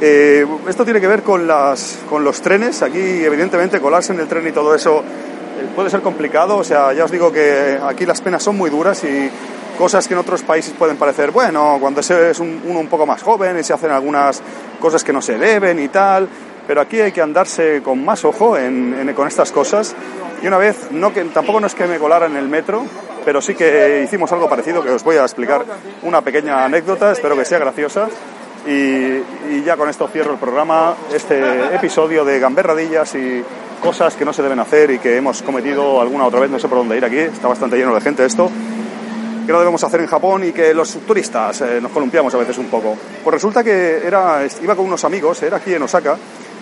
Eh, 0.00 0.46
esto 0.66 0.84
tiene 0.84 0.98
que 0.98 1.06
ver 1.06 1.22
con, 1.22 1.46
las, 1.46 1.98
con 2.08 2.24
los 2.24 2.40
trenes. 2.40 2.80
Aquí, 2.80 2.98
evidentemente, 2.98 3.82
colarse 3.82 4.14
en 4.14 4.20
el 4.20 4.28
tren 4.28 4.48
y 4.48 4.52
todo 4.52 4.74
eso 4.74 5.00
eh, 5.00 5.68
puede 5.76 5.90
ser 5.90 6.00
complicado. 6.00 6.56
O 6.56 6.64
sea, 6.64 6.90
ya 6.94 7.04
os 7.04 7.10
digo 7.10 7.30
que 7.30 7.78
aquí 7.86 8.06
las 8.06 8.22
penas 8.22 8.42
son 8.42 8.56
muy 8.56 8.70
duras 8.70 9.04
y 9.04 9.30
cosas 9.76 10.08
que 10.08 10.14
en 10.14 10.20
otros 10.20 10.40
países 10.40 10.72
pueden 10.72 10.96
parecer, 10.96 11.32
bueno, 11.32 11.76
cuando 11.78 12.00
es 12.00 12.40
un, 12.40 12.62
uno 12.64 12.80
un 12.80 12.88
poco 12.88 13.04
más 13.04 13.22
joven 13.22 13.58
y 13.58 13.62
se 13.62 13.74
hacen 13.74 13.90
algunas 13.90 14.40
cosas 14.80 15.04
que 15.04 15.12
no 15.12 15.20
se 15.20 15.36
deben 15.36 15.80
y 15.80 15.88
tal. 15.88 16.26
Pero 16.66 16.80
aquí 16.80 16.98
hay 16.98 17.12
que 17.12 17.20
andarse 17.20 17.82
con 17.82 18.02
más 18.02 18.24
ojo 18.24 18.56
en, 18.56 18.96
en, 18.98 19.14
con 19.14 19.28
estas 19.28 19.52
cosas. 19.52 19.94
Y 20.42 20.46
una 20.46 20.56
vez, 20.56 20.90
no 20.92 21.12
que, 21.12 21.24
tampoco 21.24 21.60
no 21.60 21.66
es 21.66 21.74
que 21.74 21.86
me 21.86 21.98
colara 21.98 22.24
en 22.24 22.36
el 22.36 22.48
metro, 22.48 22.86
pero 23.24 23.40
sí 23.40 23.54
que 23.54 24.02
hicimos 24.04 24.30
algo 24.32 24.48
parecido 24.48 24.82
que 24.82 24.90
os 24.90 25.02
voy 25.02 25.16
a 25.16 25.22
explicar 25.22 25.64
una 26.02 26.20
pequeña 26.22 26.64
anécdota, 26.64 27.12
espero 27.12 27.36
que 27.36 27.44
sea 27.44 27.58
graciosa. 27.58 28.08
Y, 28.66 29.62
ya 29.64 29.76
con 29.76 29.88
esto 29.88 30.08
cierro 30.08 30.32
el 30.32 30.38
programa, 30.38 30.94
este 31.12 31.74
episodio 31.74 32.24
de 32.24 32.38
gamberradillas 32.38 33.14
y 33.14 33.42
cosas 33.82 34.14
que 34.14 34.24
no 34.24 34.32
se 34.32 34.42
deben 34.42 34.60
hacer 34.60 34.90
y 34.92 34.98
que 34.98 35.16
hemos 35.16 35.42
cometido 35.42 36.00
alguna 36.00 36.26
otra 36.26 36.40
vez, 36.40 36.50
no 36.50 36.58
sé 36.58 36.68
por 36.68 36.78
dónde 36.78 36.96
ir 36.96 37.04
aquí, 37.04 37.18
está 37.18 37.48
bastante 37.48 37.76
lleno 37.76 37.94
de 37.94 38.00
gente 38.00 38.24
esto, 38.24 38.48
que 39.44 39.52
no 39.52 39.58
debemos 39.58 39.82
hacer 39.82 40.00
en 40.00 40.06
Japón 40.06 40.44
y 40.44 40.52
que 40.52 40.72
los 40.74 40.92
turistas 41.06 41.60
eh, 41.62 41.80
nos 41.80 41.90
columpiamos 41.90 42.32
a 42.34 42.38
veces 42.38 42.58
un 42.58 42.66
poco. 42.66 42.96
Pues 43.22 43.34
resulta 43.34 43.64
que 43.64 44.06
era, 44.06 44.40
iba 44.62 44.76
con 44.76 44.86
unos 44.86 45.04
amigos, 45.04 45.42
era 45.42 45.56
aquí 45.56 45.74
en 45.74 45.82
Osaka, 45.82 46.16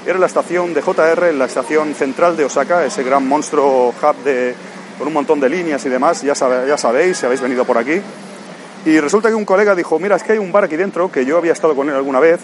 era 0.06 0.18
la 0.18 0.26
estación 0.26 0.72
de 0.72 0.80
JR, 0.80 1.34
la 1.34 1.44
estación 1.44 1.94
central 1.94 2.36
de 2.36 2.44
Osaka, 2.46 2.84
ese 2.84 3.02
gran 3.02 3.26
monstruo 3.26 3.88
hub 3.88 4.24
de, 4.24 4.54
con 5.00 5.08
un 5.08 5.14
montón 5.14 5.40
de 5.40 5.48
líneas 5.48 5.82
y 5.86 5.88
demás, 5.88 6.20
ya, 6.20 6.34
sabe, 6.34 6.68
ya 6.68 6.76
sabéis 6.76 7.16
si 7.16 7.24
habéis 7.24 7.40
venido 7.40 7.64
por 7.64 7.78
aquí. 7.78 8.02
Y 8.84 9.00
resulta 9.00 9.30
que 9.30 9.34
un 9.34 9.46
colega 9.46 9.74
dijo, 9.74 9.98
mira, 9.98 10.14
es 10.16 10.22
que 10.22 10.32
hay 10.32 10.38
un 10.38 10.52
bar 10.52 10.64
aquí 10.64 10.76
dentro, 10.76 11.10
que 11.10 11.24
yo 11.24 11.38
había 11.38 11.54
estado 11.54 11.74
con 11.74 11.88
él 11.88 11.94
alguna 11.94 12.20
vez, 12.20 12.38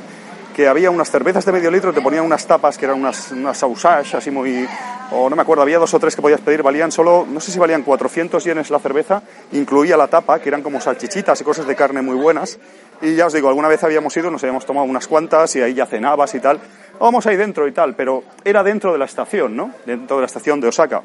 que 0.55 0.66
había 0.66 0.90
unas 0.90 1.11
cervezas 1.11 1.45
de 1.45 1.53
medio 1.53 1.71
litro, 1.71 1.92
te 1.92 2.01
ponían 2.01 2.25
unas 2.25 2.47
tapas 2.47 2.79
que 2.79 2.87
eran 2.87 2.99
unas, 2.99 3.31
unas 3.33 3.59
sausage, 3.59 4.16
así 4.16 4.31
muy... 4.31 4.66
o 5.11 5.29
no 5.29 5.37
me 5.37 5.42
acuerdo, 5.42 5.61
había 5.64 5.79
dos 5.79 5.92
o 5.92 5.99
tres 5.99 6.16
que 6.16 6.23
podías 6.23 6.40
pedir, 6.40 6.62
valían 6.62 6.90
solo, 6.90 7.27
no 7.31 7.40
sé 7.40 7.53
si 7.53 7.59
valían 7.59 7.83
400 7.83 8.42
yenes 8.42 8.71
la 8.71 8.79
cerveza, 8.79 9.21
incluía 9.53 9.99
la 9.99 10.09
tapa, 10.09 10.38
que 10.38 10.49
eran 10.49 10.62
como 10.62 10.81
salchichitas 10.81 11.38
y 11.38 11.45
cosas 11.45 11.66
de 11.66 11.77
carne 11.77 12.01
muy 12.01 12.16
buenas. 12.16 12.59
Y 13.03 13.16
ya 13.16 13.27
os 13.27 13.35
digo, 13.35 13.51
alguna 13.51 13.69
vez 13.69 13.85
habíamos 13.85 14.16
ido, 14.16 14.31
nos 14.31 14.42
habíamos 14.42 14.64
tomado 14.64 14.87
unas 14.87 15.07
cuantas 15.07 15.55
y 15.57 15.61
ahí 15.61 15.75
ya 15.75 15.85
cenabas 15.85 16.35
y 16.35 16.40
tal. 16.40 16.59
Vamos 16.99 17.27
ahí 17.27 17.37
dentro 17.37 17.69
y 17.69 17.73
tal, 17.73 17.95
pero 17.95 18.25
era 18.42 18.62
dentro 18.62 18.92
de 18.92 18.99
la 18.99 19.05
estación, 19.05 19.55
¿no? 19.55 19.73
Dentro 19.85 20.16
de 20.16 20.23
la 20.23 20.27
estación 20.27 20.59
de 20.59 20.69
Osaka. 20.69 21.03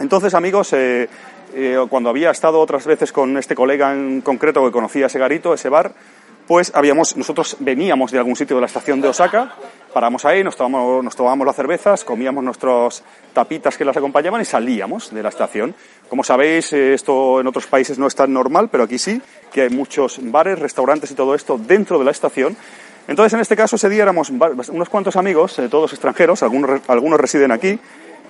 Entonces, 0.00 0.34
amigos, 0.34 0.72
eh, 0.74 1.08
eh, 1.54 1.86
cuando 1.88 2.10
había 2.10 2.30
estado 2.30 2.60
otras 2.60 2.86
veces 2.86 3.10
con 3.12 3.36
este 3.36 3.54
colega 3.54 3.92
en 3.92 4.20
concreto 4.20 4.64
que 4.64 4.70
conocía 4.70 5.06
ese 5.06 5.18
garito, 5.18 5.54
ese 5.54 5.68
bar, 5.68 5.92
pues 6.46 6.72
habíamos, 6.74 7.16
nosotros 7.16 7.56
veníamos 7.60 8.10
de 8.10 8.18
algún 8.18 8.36
sitio 8.36 8.56
de 8.56 8.60
la 8.60 8.66
estación 8.66 9.00
de 9.00 9.08
Osaka, 9.08 9.52
paramos 9.92 10.24
ahí, 10.24 10.44
nos 10.44 10.56
tomábamos, 10.56 11.04
nos 11.04 11.46
las 11.46 11.56
cervezas, 11.56 12.04
comíamos 12.04 12.42
nuestras 12.42 13.02
tapitas 13.34 13.76
que 13.76 13.84
las 13.84 13.96
acompañaban 13.96 14.40
y 14.40 14.44
salíamos 14.44 15.12
de 15.12 15.22
la 15.22 15.28
estación. 15.28 15.74
Como 16.08 16.24
sabéis, 16.24 16.72
eh, 16.72 16.94
esto 16.94 17.40
en 17.40 17.48
otros 17.48 17.66
países 17.66 17.98
no 17.98 18.06
es 18.06 18.14
tan 18.14 18.32
normal, 18.32 18.68
pero 18.70 18.84
aquí 18.84 18.98
sí, 18.98 19.20
que 19.52 19.62
hay 19.62 19.70
muchos 19.70 20.20
bares, 20.22 20.58
restaurantes 20.58 21.10
y 21.10 21.14
todo 21.14 21.34
esto 21.34 21.58
dentro 21.58 21.98
de 21.98 22.04
la 22.04 22.12
estación. 22.12 22.56
Entonces, 23.08 23.34
en 23.34 23.40
este 23.40 23.56
caso, 23.56 23.76
ese 23.76 23.88
día 23.88 24.04
éramos 24.04 24.30
unos 24.30 24.88
cuantos 24.88 25.16
amigos, 25.16 25.60
todos 25.70 25.92
extranjeros, 25.92 26.42
algunos, 26.42 26.80
algunos 26.88 27.18
residen 27.18 27.52
aquí, 27.52 27.78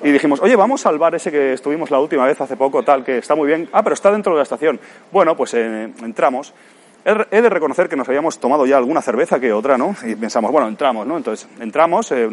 y 0.02 0.10
dijimos, 0.10 0.40
oye, 0.40 0.56
vamos 0.56 0.86
al 0.86 0.98
bar 0.98 1.14
ese 1.14 1.30
que 1.30 1.52
estuvimos 1.52 1.90
la 1.90 1.98
última 1.98 2.26
vez 2.26 2.40
hace 2.40 2.56
poco, 2.56 2.82
tal, 2.82 3.04
que 3.04 3.18
está 3.18 3.34
muy 3.34 3.46
bien. 3.46 3.68
Ah, 3.72 3.82
pero 3.82 3.94
está 3.94 4.10
dentro 4.10 4.32
de 4.32 4.38
la 4.38 4.42
estación. 4.42 4.78
Bueno, 5.10 5.36
pues 5.36 5.54
eh, 5.54 5.92
entramos. 6.02 6.54
He 7.30 7.40
de 7.40 7.48
reconocer 7.48 7.88
que 7.88 7.96
nos 7.96 8.06
habíamos 8.08 8.38
tomado 8.38 8.66
ya 8.66 8.76
alguna 8.76 9.00
cerveza 9.00 9.40
que 9.40 9.50
otra, 9.52 9.78
¿no? 9.78 9.94
Y 10.04 10.14
pensamos, 10.14 10.52
bueno, 10.52 10.68
entramos, 10.68 11.06
¿no? 11.06 11.16
Entonces, 11.16 11.48
entramos, 11.58 12.12
eh, 12.12 12.28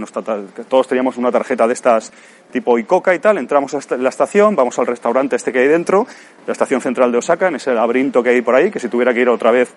todos 0.67 0.87
teníamos 0.87 1.15
una 1.15 1.31
tarjeta 1.31 1.65
de 1.65 1.73
estas 1.73 2.11
tipo 2.51 2.77
Icoca 2.77 3.15
y 3.15 3.19
tal, 3.19 3.37
entramos 3.37 3.73
a 3.73 3.95
la 3.97 4.09
estación, 4.09 4.55
vamos 4.55 4.77
al 4.79 4.87
restaurante 4.87 5.37
este 5.37 5.53
que 5.53 5.59
hay 5.59 5.67
dentro, 5.67 6.07
la 6.45 6.51
estación 6.51 6.81
central 6.81 7.11
de 7.11 7.19
Osaka, 7.19 7.47
en 7.47 7.55
ese 7.55 7.73
laberinto 7.73 8.21
que 8.21 8.31
hay 8.31 8.41
por 8.41 8.55
ahí, 8.55 8.69
que 8.69 8.79
si 8.79 8.89
tuviera 8.89 9.13
que 9.13 9.21
ir 9.21 9.29
otra 9.29 9.51
vez 9.51 9.73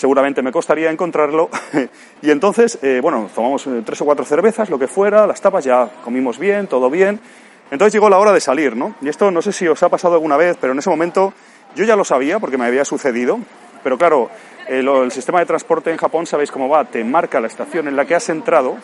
seguramente 0.00 0.40
me 0.40 0.50
costaría 0.50 0.90
encontrarlo. 0.90 1.50
y 2.22 2.30
entonces, 2.30 2.78
eh, 2.80 3.00
bueno, 3.02 3.28
tomamos 3.34 3.66
eh, 3.66 3.82
tres 3.84 4.00
o 4.00 4.06
cuatro 4.06 4.24
cervezas, 4.24 4.70
lo 4.70 4.78
que 4.78 4.88
fuera, 4.88 5.26
las 5.26 5.42
tapas, 5.42 5.62
ya 5.62 5.90
comimos 6.02 6.38
bien, 6.38 6.66
todo 6.66 6.88
bien. 6.88 7.20
Entonces 7.70 7.92
llegó 7.92 8.08
la 8.08 8.18
hora 8.18 8.32
de 8.32 8.40
salir, 8.40 8.74
¿no? 8.74 8.96
Y 9.02 9.10
esto 9.10 9.30
no 9.30 9.42
sé 9.42 9.52
si 9.52 9.68
os 9.68 9.82
ha 9.82 9.90
pasado 9.90 10.14
alguna 10.14 10.38
vez, 10.38 10.56
pero 10.58 10.72
en 10.72 10.78
ese 10.78 10.88
momento 10.88 11.34
yo 11.76 11.84
ya 11.84 11.96
lo 11.96 12.04
sabía 12.04 12.38
porque 12.38 12.56
me 12.56 12.64
había 12.64 12.84
sucedido. 12.86 13.38
Pero 13.84 13.98
claro, 13.98 14.30
el, 14.68 15.12
sistema 15.12 15.40
de 15.40 15.46
transporte 15.46 15.90
en 15.90 15.98
Japón, 15.98 16.26
sabéis 16.26 16.50
cómo 16.50 16.68
va, 16.68 16.86
te 16.86 17.04
marca 17.04 17.38
la 17.38 17.46
estación 17.46 17.86
en 17.86 17.94
la 17.94 18.06
que 18.06 18.14
has 18.14 18.28
entrado 18.30 18.76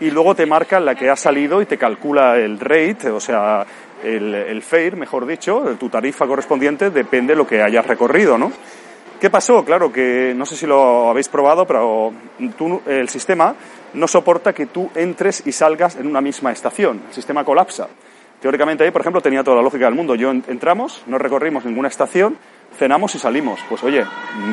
y 0.00 0.10
luego 0.10 0.34
te 0.34 0.46
marca 0.46 0.80
la 0.80 0.94
que 0.94 1.10
has 1.10 1.20
salido 1.20 1.60
y 1.60 1.66
te 1.66 1.76
calcula 1.76 2.36
el 2.36 2.58
rate, 2.58 3.10
o 3.10 3.20
sea, 3.20 3.66
el, 4.02 4.34
el 4.34 4.62
fare, 4.62 4.92
mejor 4.92 5.26
dicho, 5.26 5.76
tu 5.78 5.90
tarifa 5.90 6.26
correspondiente, 6.26 6.90
depende 6.90 7.34
de 7.34 7.36
lo 7.36 7.46
que 7.46 7.62
hayas 7.62 7.86
recorrido, 7.86 8.38
¿no? 8.38 8.52
¿Qué 9.20 9.30
pasó? 9.30 9.64
Claro 9.64 9.92
que 9.92 10.32
no 10.36 10.46
sé 10.46 10.54
si 10.54 10.64
lo 10.64 11.10
habéis 11.10 11.28
probado, 11.28 11.66
pero 11.66 12.12
el 12.86 13.08
sistema 13.08 13.54
no 13.94 14.06
soporta 14.06 14.52
que 14.52 14.66
tú 14.66 14.90
entres 14.94 15.42
y 15.44 15.50
salgas 15.50 15.96
en 15.96 16.06
una 16.06 16.20
misma 16.20 16.52
estación. 16.52 17.02
El 17.08 17.14
sistema 17.14 17.44
colapsa. 17.44 17.88
Teóricamente 18.40 18.84
ahí, 18.84 18.92
por 18.92 19.00
ejemplo, 19.00 19.20
tenía 19.20 19.42
toda 19.42 19.56
la 19.56 19.62
lógica 19.62 19.86
del 19.86 19.96
mundo. 19.96 20.14
Yo 20.14 20.30
entramos, 20.30 21.02
no 21.08 21.18
recorrimos 21.18 21.64
ninguna 21.64 21.88
estación, 21.88 22.38
cenamos 22.78 23.12
y 23.16 23.18
salimos. 23.18 23.58
Pues 23.68 23.82
oye, 23.82 24.04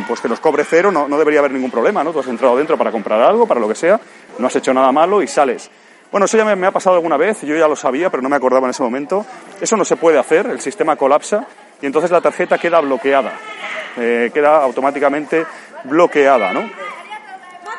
pues 0.08 0.19
que 0.19 0.28
nos 0.28 0.39
cobre 0.39 0.63
cero, 0.63 0.91
no, 0.91 1.08
debería 1.15 1.39
haber 1.39 1.51
ningún 1.51 1.69
problema, 1.69 2.04
¿no? 2.04 2.12
Tú 2.12 2.19
has 2.21 2.28
entrado 2.28 2.58
dentro 2.58 2.75
para 2.75 2.91
comprar 2.91 3.21
algo, 3.21 3.45
para 3.45 3.60
lo 3.60 3.67
que 3.67 3.75
sea, 3.75 3.99
no 4.39 4.47
has 4.47 4.56
hecho 4.56 4.73
nada 4.73 4.91
malo 4.91 5.21
y 5.21 5.28
sales. 5.28 5.69
Bueno, 6.12 6.25
eso 6.25 6.38
ya 6.38 6.56
me, 6.56 6.65
ha 6.65 6.71
pasado 6.71 6.95
alguna 6.95 7.17
vez, 7.17 7.43
yo 7.43 7.56
ya 7.56 7.67
lo 7.67 7.75
sabía, 7.75 8.10
pero 8.10 8.23
no 8.23 8.30
me 8.30 8.36
acordaba 8.36 8.65
en 8.65 8.71
ese 8.71 8.82
momento. 8.82 9.25
Eso 9.62 9.78
no 9.78 9.86
se 9.86 9.95
puede 9.95 10.17
hacer, 10.17 10.47
el 10.47 10.62
sistema 10.62 10.95
colapsa 10.95 11.45
y 11.82 11.86
entonces 11.86 12.10
la 12.10 12.21
tarjeta 12.21 12.58
queda 12.58 12.80
bloqueada, 12.80 13.34
eh, 13.98 14.32
queda 14.34 14.64
automáticamente 14.64 15.46
bloqueada, 15.86 16.54
¿no? 16.54 16.70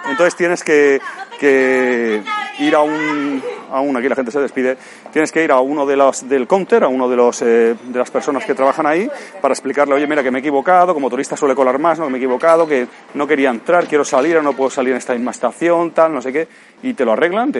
Entonces 0.09 0.37
tienes 0.37 0.63
que, 0.63 1.01
que 1.41 2.23
ir 2.61 2.75
a 2.75 2.81
un, 2.81 3.43
a 3.71 3.81
un, 3.81 3.97
aquí 3.97 4.09
la 4.09 4.15
gente 4.15 4.31
se 4.31 4.41
despide, 4.41 4.77
tienes 5.13 5.33
que 5.33 5.43
ir 5.43 5.51
a 5.51 5.61
uno 5.61 5.85
de 5.85 5.97
los 5.97 6.29
del 6.29 6.47
counter, 6.47 6.85
a 6.85 6.89
uno 6.89 7.09
de 7.09 7.17
los 7.17 7.43
eh, 7.43 7.75
de 7.83 7.99
las 7.99 8.11
personas 8.11 8.45
que 8.45 8.55
trabajan 8.55 8.87
ahí, 8.87 9.11
para 9.41 9.53
explicarle, 9.53 9.95
oye, 9.95 10.07
mira 10.07 10.23
que 10.23 10.31
me 10.31 10.39
he 10.39 10.41
equivocado, 10.41 10.95
como 10.95 11.11
turista 11.11 11.37
suele 11.37 11.55
colar 11.55 11.79
más, 11.79 11.99
no, 11.99 12.09
me 12.09 12.19
he 12.19 12.21
equivocado, 12.21 12.67
que 12.67 12.87
no 13.15 13.27
quería 13.27 13.51
entrar, 13.51 13.87
quiero 13.87 14.05
salir, 14.05 14.41
no 14.43 14.53
puedo 14.53 14.71
salir 14.71 14.93
en 14.93 14.99
esta 14.99 15.13
misma 15.15 15.33
estación, 15.33 15.91
tal, 15.91 16.15
no 16.15 16.23
sé 16.23 16.33
qué, 16.33 16.49
y 16.83 16.95
te 16.95 17.05
lo 17.05 17.13
arreglan, 17.13 17.53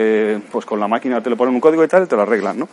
pues 0.51 0.65
con 0.65 0.79
la 0.79 0.87
máquina 0.87 1.21
te 1.21 1.29
le 1.29 1.35
ponen 1.35 1.53
un 1.53 1.61
código 1.61 1.83
y 1.83 1.87
tal, 1.87 2.03
y 2.03 2.07
te 2.07 2.15
lo 2.15 2.21
arreglan, 2.21 2.59
¿no? 2.59 2.69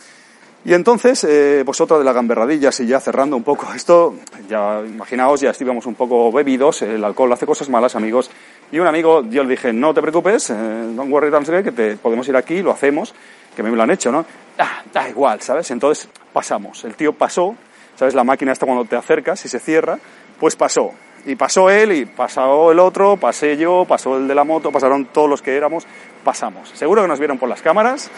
Y 0.66 0.72
entonces, 0.72 1.24
eh, 1.24 1.62
pues 1.66 1.78
otra 1.82 1.98
de 1.98 2.04
las 2.04 2.14
gamberradillas, 2.14 2.80
y 2.80 2.86
ya 2.86 2.98
cerrando 2.98 3.36
un 3.36 3.42
poco 3.42 3.70
esto, 3.74 4.14
ya 4.48 4.80
imaginaos, 4.80 5.42
ya 5.42 5.50
estábamos 5.50 5.84
un 5.84 5.94
poco 5.94 6.32
bebidos, 6.32 6.80
el 6.80 7.04
alcohol 7.04 7.30
hace 7.34 7.44
cosas 7.44 7.68
malas, 7.68 7.96
amigos, 7.96 8.30
y 8.72 8.78
un 8.78 8.86
amigo, 8.86 9.22
yo 9.28 9.42
le 9.42 9.50
dije, 9.50 9.74
no 9.74 9.92
te 9.92 10.00
preocupes, 10.00 10.48
eh, 10.48 10.54
don't 10.54 11.12
worry, 11.12 11.28
don't 11.28 11.46
que 11.62 11.70
te, 11.70 11.96
podemos 11.98 12.26
ir 12.28 12.36
aquí, 12.36 12.62
lo 12.62 12.70
hacemos, 12.70 13.14
que 13.54 13.62
me 13.62 13.70
lo 13.70 13.82
han 13.82 13.90
hecho, 13.90 14.10
¿no? 14.10 14.24
Ah, 14.58 14.82
da 14.90 15.06
igual, 15.06 15.42
¿sabes? 15.42 15.70
Entonces 15.70 16.08
pasamos, 16.32 16.82
el 16.84 16.94
tío 16.94 17.12
pasó, 17.12 17.54
¿sabes? 17.96 18.14
La 18.14 18.24
máquina 18.24 18.52
está 18.52 18.64
cuando 18.64 18.86
te 18.86 18.96
acercas 18.96 19.44
y 19.44 19.48
se 19.48 19.60
cierra, 19.60 19.98
pues 20.40 20.56
pasó. 20.56 20.92
Y 21.26 21.36
pasó 21.36 21.70
él 21.70 21.92
y 21.92 22.04
pasó 22.06 22.72
el 22.72 22.78
otro, 22.78 23.16
pasé 23.16 23.56
yo, 23.56 23.84
pasó 23.86 24.16
el 24.16 24.28
de 24.28 24.34
la 24.34 24.44
moto, 24.44 24.72
pasaron 24.72 25.06
todos 25.06 25.28
los 25.28 25.42
que 25.42 25.56
éramos, 25.56 25.86
pasamos. 26.22 26.70
Seguro 26.70 27.02
que 27.02 27.08
nos 27.08 27.18
vieron 27.18 27.38
por 27.38 27.48
las 27.48 27.62
cámaras, 27.62 28.10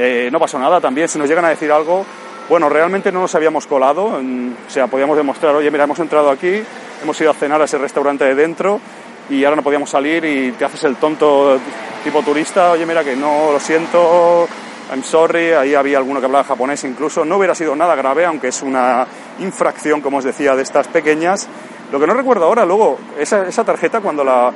eh, 0.00 0.28
no 0.30 0.38
pasó 0.38 0.60
nada. 0.60 0.80
También, 0.80 1.08
si 1.08 1.18
nos 1.18 1.28
llegan 1.28 1.44
a 1.44 1.48
decir 1.48 1.72
algo, 1.72 2.06
bueno, 2.48 2.68
realmente 2.68 3.10
no 3.10 3.20
nos 3.20 3.34
habíamos 3.34 3.66
colado, 3.66 4.06
o 4.06 4.70
sea, 4.70 4.86
podíamos 4.86 5.16
demostrar, 5.16 5.54
oye, 5.56 5.70
mira, 5.70 5.84
hemos 5.84 5.98
entrado 5.98 6.30
aquí, 6.30 6.62
hemos 7.02 7.20
ido 7.20 7.32
a 7.32 7.34
cenar 7.34 7.60
a 7.60 7.64
ese 7.64 7.76
restaurante 7.78 8.24
de 8.24 8.34
dentro 8.34 8.80
y 9.28 9.44
ahora 9.44 9.56
no 9.56 9.62
podíamos 9.62 9.90
salir 9.90 10.24
y 10.24 10.52
te 10.52 10.64
haces 10.64 10.84
el 10.84 10.96
tonto 10.96 11.58
tipo 12.02 12.22
turista, 12.22 12.70
oye, 12.70 12.86
mira 12.86 13.04
que 13.04 13.16
no, 13.16 13.52
lo 13.52 13.60
siento, 13.60 14.48
I'm 14.90 15.02
sorry, 15.02 15.50
ahí 15.52 15.74
había 15.74 15.98
alguno 15.98 16.20
que 16.20 16.26
hablaba 16.26 16.44
japonés 16.44 16.84
incluso, 16.84 17.24
no 17.24 17.36
hubiera 17.36 17.54
sido 17.54 17.76
nada 17.76 17.94
grave, 17.96 18.24
aunque 18.24 18.48
es 18.48 18.62
una 18.62 19.06
infracción, 19.40 20.00
como 20.00 20.18
os 20.18 20.24
decía, 20.24 20.54
de 20.54 20.62
estas 20.62 20.88
pequeñas. 20.88 21.48
Lo 21.92 21.98
que 22.00 22.06
no 22.06 22.14
recuerdo 22.14 22.44
ahora, 22.44 22.64
luego, 22.64 22.98
esa, 23.18 23.46
esa 23.46 23.64
tarjeta 23.64 24.00
cuando 24.00 24.24
la, 24.24 24.52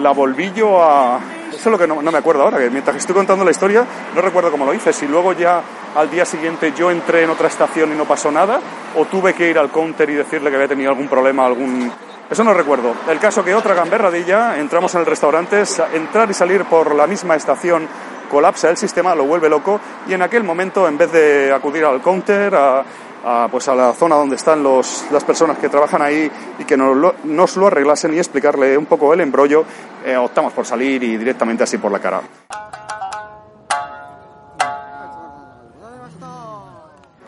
la 0.00 0.10
volví 0.12 0.52
yo 0.52 0.82
a, 0.82 1.20
eso 1.60 1.68
es 1.68 1.72
lo 1.72 1.78
que 1.78 1.86
no, 1.86 2.00
me 2.00 2.16
acuerdo 2.16 2.42
ahora, 2.42 2.56
que 2.56 2.70
mientras 2.70 2.96
estoy 2.96 3.14
contando 3.14 3.44
la 3.44 3.50
historia 3.50 3.84
no 4.14 4.22
recuerdo 4.22 4.50
cómo 4.50 4.64
lo 4.64 4.72
hice. 4.72 4.94
Si 4.94 5.06
luego 5.06 5.34
ya 5.34 5.60
al 5.94 6.10
día 6.10 6.24
siguiente 6.24 6.72
yo 6.74 6.90
entré 6.90 7.24
en 7.24 7.28
otra 7.28 7.48
estación 7.48 7.92
y 7.92 7.96
no 7.96 8.06
pasó 8.06 8.30
nada, 8.30 8.60
o 8.96 9.04
tuve 9.04 9.34
que 9.34 9.50
ir 9.50 9.58
al 9.58 9.70
counter 9.70 10.08
y 10.08 10.14
decirle 10.14 10.48
que 10.48 10.56
había 10.56 10.68
tenido 10.68 10.88
algún 10.88 11.06
problema, 11.06 11.44
algún... 11.44 11.92
Eso 12.30 12.44
no 12.44 12.54
recuerdo. 12.54 12.94
El 13.10 13.18
caso 13.18 13.44
que 13.44 13.54
otra 13.54 13.74
gamberradilla, 13.74 14.58
entramos 14.58 14.94
en 14.94 15.00
el 15.00 15.06
restaurante, 15.06 15.64
entrar 15.92 16.30
y 16.30 16.32
salir 16.32 16.64
por 16.64 16.94
la 16.94 17.06
misma 17.06 17.36
estación 17.36 17.86
colapsa 18.30 18.70
el 18.70 18.78
sistema, 18.78 19.14
lo 19.14 19.24
vuelve 19.24 19.50
loco 19.50 19.78
y 20.08 20.14
en 20.14 20.22
aquel 20.22 20.44
momento 20.44 20.88
en 20.88 20.96
vez 20.96 21.12
de 21.12 21.52
acudir 21.52 21.84
al 21.84 22.00
counter, 22.00 22.54
a, 22.54 22.84
a, 23.24 23.48
pues 23.50 23.68
a 23.68 23.74
la 23.74 23.92
zona 23.92 24.16
donde 24.16 24.36
están 24.36 24.62
los, 24.62 25.06
las 25.10 25.24
personas 25.24 25.58
que 25.58 25.68
trabajan 25.68 26.02
ahí 26.02 26.30
y 26.58 26.64
que 26.64 26.76
nos 26.76 26.96
lo, 26.96 27.14
nos 27.24 27.56
lo 27.56 27.66
arreglasen 27.66 28.14
y 28.14 28.18
explicarle 28.18 28.76
un 28.76 28.86
poco 28.86 29.12
el 29.14 29.20
embrollo, 29.20 29.64
eh, 30.04 30.16
optamos 30.16 30.52
por 30.52 30.66
salir 30.66 31.02
y 31.02 31.16
directamente 31.16 31.64
así 31.64 31.78
por 31.78 31.92
la 31.92 31.98
cara. 31.98 32.20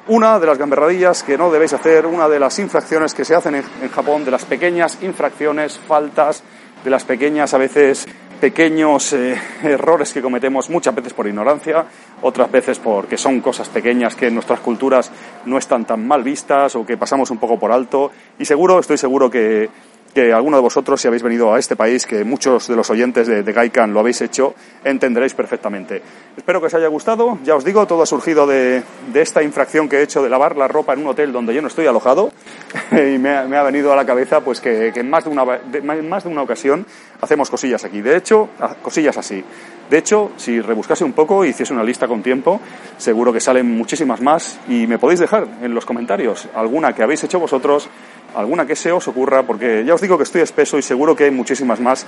Una 0.08 0.38
de 0.38 0.46
las 0.46 0.58
gamberradillas 0.58 1.22
que 1.22 1.38
no 1.38 1.50
debéis 1.50 1.72
hacer, 1.72 2.06
una 2.06 2.28
de 2.28 2.40
las 2.40 2.58
infracciones 2.58 3.14
que 3.14 3.24
se 3.24 3.34
hacen 3.34 3.54
en, 3.54 3.64
en 3.80 3.88
Japón, 3.88 4.24
de 4.24 4.32
las 4.32 4.44
pequeñas 4.44 4.98
infracciones, 5.02 5.78
faltas, 5.78 6.42
de 6.82 6.90
las 6.90 7.04
pequeñas 7.04 7.54
a 7.54 7.58
veces 7.58 8.06
pequeños 8.42 9.12
eh, 9.12 9.40
errores 9.62 10.12
que 10.12 10.20
cometemos 10.20 10.68
muchas 10.68 10.92
veces 10.92 11.14
por 11.14 11.28
ignorancia, 11.28 11.86
otras 12.22 12.50
veces 12.50 12.80
porque 12.80 13.16
son 13.16 13.40
cosas 13.40 13.68
pequeñas 13.68 14.16
que 14.16 14.26
en 14.26 14.34
nuestras 14.34 14.58
culturas 14.58 15.12
no 15.46 15.58
están 15.58 15.84
tan 15.84 16.04
mal 16.04 16.24
vistas 16.24 16.74
o 16.74 16.84
que 16.84 16.96
pasamos 16.96 17.30
un 17.30 17.38
poco 17.38 17.56
por 17.56 17.70
alto. 17.70 18.10
Y 18.40 18.44
seguro, 18.44 18.80
estoy 18.80 18.98
seguro 18.98 19.30
que 19.30 19.70
que 20.14 20.32
alguno 20.32 20.56
de 20.56 20.62
vosotros, 20.62 21.00
si 21.00 21.08
habéis 21.08 21.22
venido 21.22 21.52
a 21.52 21.58
este 21.58 21.76
país, 21.76 22.06
que 22.06 22.24
muchos 22.24 22.68
de 22.68 22.76
los 22.76 22.90
oyentes 22.90 23.26
de, 23.26 23.42
de 23.42 23.52
Gaikan 23.52 23.92
lo 23.92 24.00
habéis 24.00 24.20
hecho, 24.20 24.54
entenderéis 24.84 25.34
perfectamente. 25.34 26.02
Espero 26.36 26.60
que 26.60 26.66
os 26.66 26.74
haya 26.74 26.88
gustado. 26.88 27.38
Ya 27.44 27.54
os 27.54 27.64
digo, 27.64 27.86
todo 27.86 28.02
ha 28.02 28.06
surgido 28.06 28.46
de, 28.46 28.82
esta 29.14 29.42
infracción 29.42 29.88
que 29.88 29.98
he 29.98 30.02
hecho 30.02 30.22
de 30.22 30.30
lavar 30.30 30.56
la 30.56 30.68
ropa 30.68 30.94
en 30.94 31.00
un 31.00 31.08
hotel 31.08 31.32
donde 31.32 31.54
yo 31.54 31.60
no 31.62 31.68
estoy 31.68 31.86
alojado 31.86 32.32
y 32.92 33.18
me 33.18 33.30
ha, 33.30 33.62
venido 33.62 33.92
a 33.92 33.96
la 33.96 34.06
cabeza 34.06 34.40
pues 34.40 34.60
que, 34.60 34.88
en 34.94 35.10
más 35.10 35.24
de, 35.24 35.30
una, 35.30 35.44
más 35.44 36.24
de 36.24 36.30
una 36.30 36.42
ocasión 36.42 36.86
hacemos 37.20 37.50
cosillas 37.50 37.84
aquí. 37.84 38.00
De 38.00 38.16
hecho, 38.16 38.48
cosillas 38.82 39.16
así. 39.18 39.44
De 39.90 39.98
hecho, 39.98 40.32
si 40.36 40.60
rebuscase 40.60 41.04
un 41.04 41.12
poco 41.12 41.44
y 41.44 41.50
hiciese 41.50 41.74
una 41.74 41.84
lista 41.84 42.08
con 42.08 42.22
tiempo, 42.22 42.60
seguro 42.96 43.32
que 43.32 43.40
salen 43.40 43.70
muchísimas 43.70 44.22
más 44.22 44.58
y 44.68 44.86
me 44.86 44.98
podéis 44.98 45.20
dejar 45.20 45.46
en 45.60 45.74
los 45.74 45.84
comentarios 45.84 46.48
alguna 46.54 46.94
que 46.94 47.02
habéis 47.02 47.22
hecho 47.24 47.38
vosotros 47.38 47.90
alguna 48.34 48.66
que 48.66 48.76
se 48.76 48.92
os 48.92 49.06
ocurra, 49.08 49.42
porque 49.42 49.84
ya 49.84 49.94
os 49.94 50.00
digo 50.00 50.16
que 50.16 50.24
estoy 50.24 50.40
espeso 50.42 50.78
y 50.78 50.82
seguro 50.82 51.14
que 51.16 51.24
hay 51.24 51.30
muchísimas 51.30 51.80
más 51.80 52.06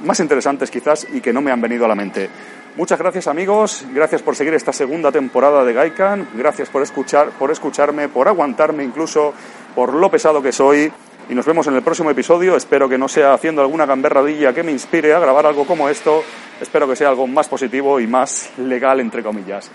más 0.00 0.20
interesantes 0.20 0.70
quizás 0.70 1.06
y 1.12 1.20
que 1.20 1.32
no 1.32 1.40
me 1.40 1.50
han 1.50 1.60
venido 1.60 1.84
a 1.84 1.88
la 1.88 1.94
mente. 1.94 2.28
Muchas 2.76 2.98
gracias 2.98 3.26
amigos, 3.26 3.86
gracias 3.94 4.22
por 4.22 4.36
seguir 4.36 4.52
esta 4.54 4.72
segunda 4.72 5.10
temporada 5.10 5.64
de 5.64 5.72
Gaikan, 5.72 6.28
gracias 6.34 6.68
por 6.68 6.82
escuchar, 6.82 7.30
por 7.38 7.50
escucharme, 7.50 8.08
por 8.08 8.28
aguantarme 8.28 8.84
incluso 8.84 9.32
por 9.74 9.94
lo 9.94 10.10
pesado 10.10 10.42
que 10.42 10.52
soy 10.52 10.92
y 11.28 11.34
nos 11.34 11.46
vemos 11.46 11.66
en 11.66 11.74
el 11.74 11.82
próximo 11.82 12.10
episodio. 12.10 12.54
Espero 12.54 12.88
que 12.88 12.98
no 12.98 13.08
sea 13.08 13.32
haciendo 13.32 13.62
alguna 13.62 13.86
gamberradilla 13.86 14.52
que 14.52 14.62
me 14.62 14.72
inspire 14.72 15.14
a 15.14 15.18
grabar 15.18 15.46
algo 15.46 15.66
como 15.66 15.88
esto. 15.88 16.22
Espero 16.60 16.86
que 16.86 16.96
sea 16.96 17.08
algo 17.08 17.26
más 17.26 17.48
positivo 17.48 17.98
y 17.98 18.06
más 18.06 18.50
legal 18.58 19.00
entre 19.00 19.22
comillas. 19.22 19.70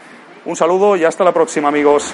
Un 0.45 0.55
saludo 0.55 0.95
y 0.95 1.03
hasta 1.03 1.23
la 1.23 1.33
próxima 1.33 1.69
amigos. 1.69 2.13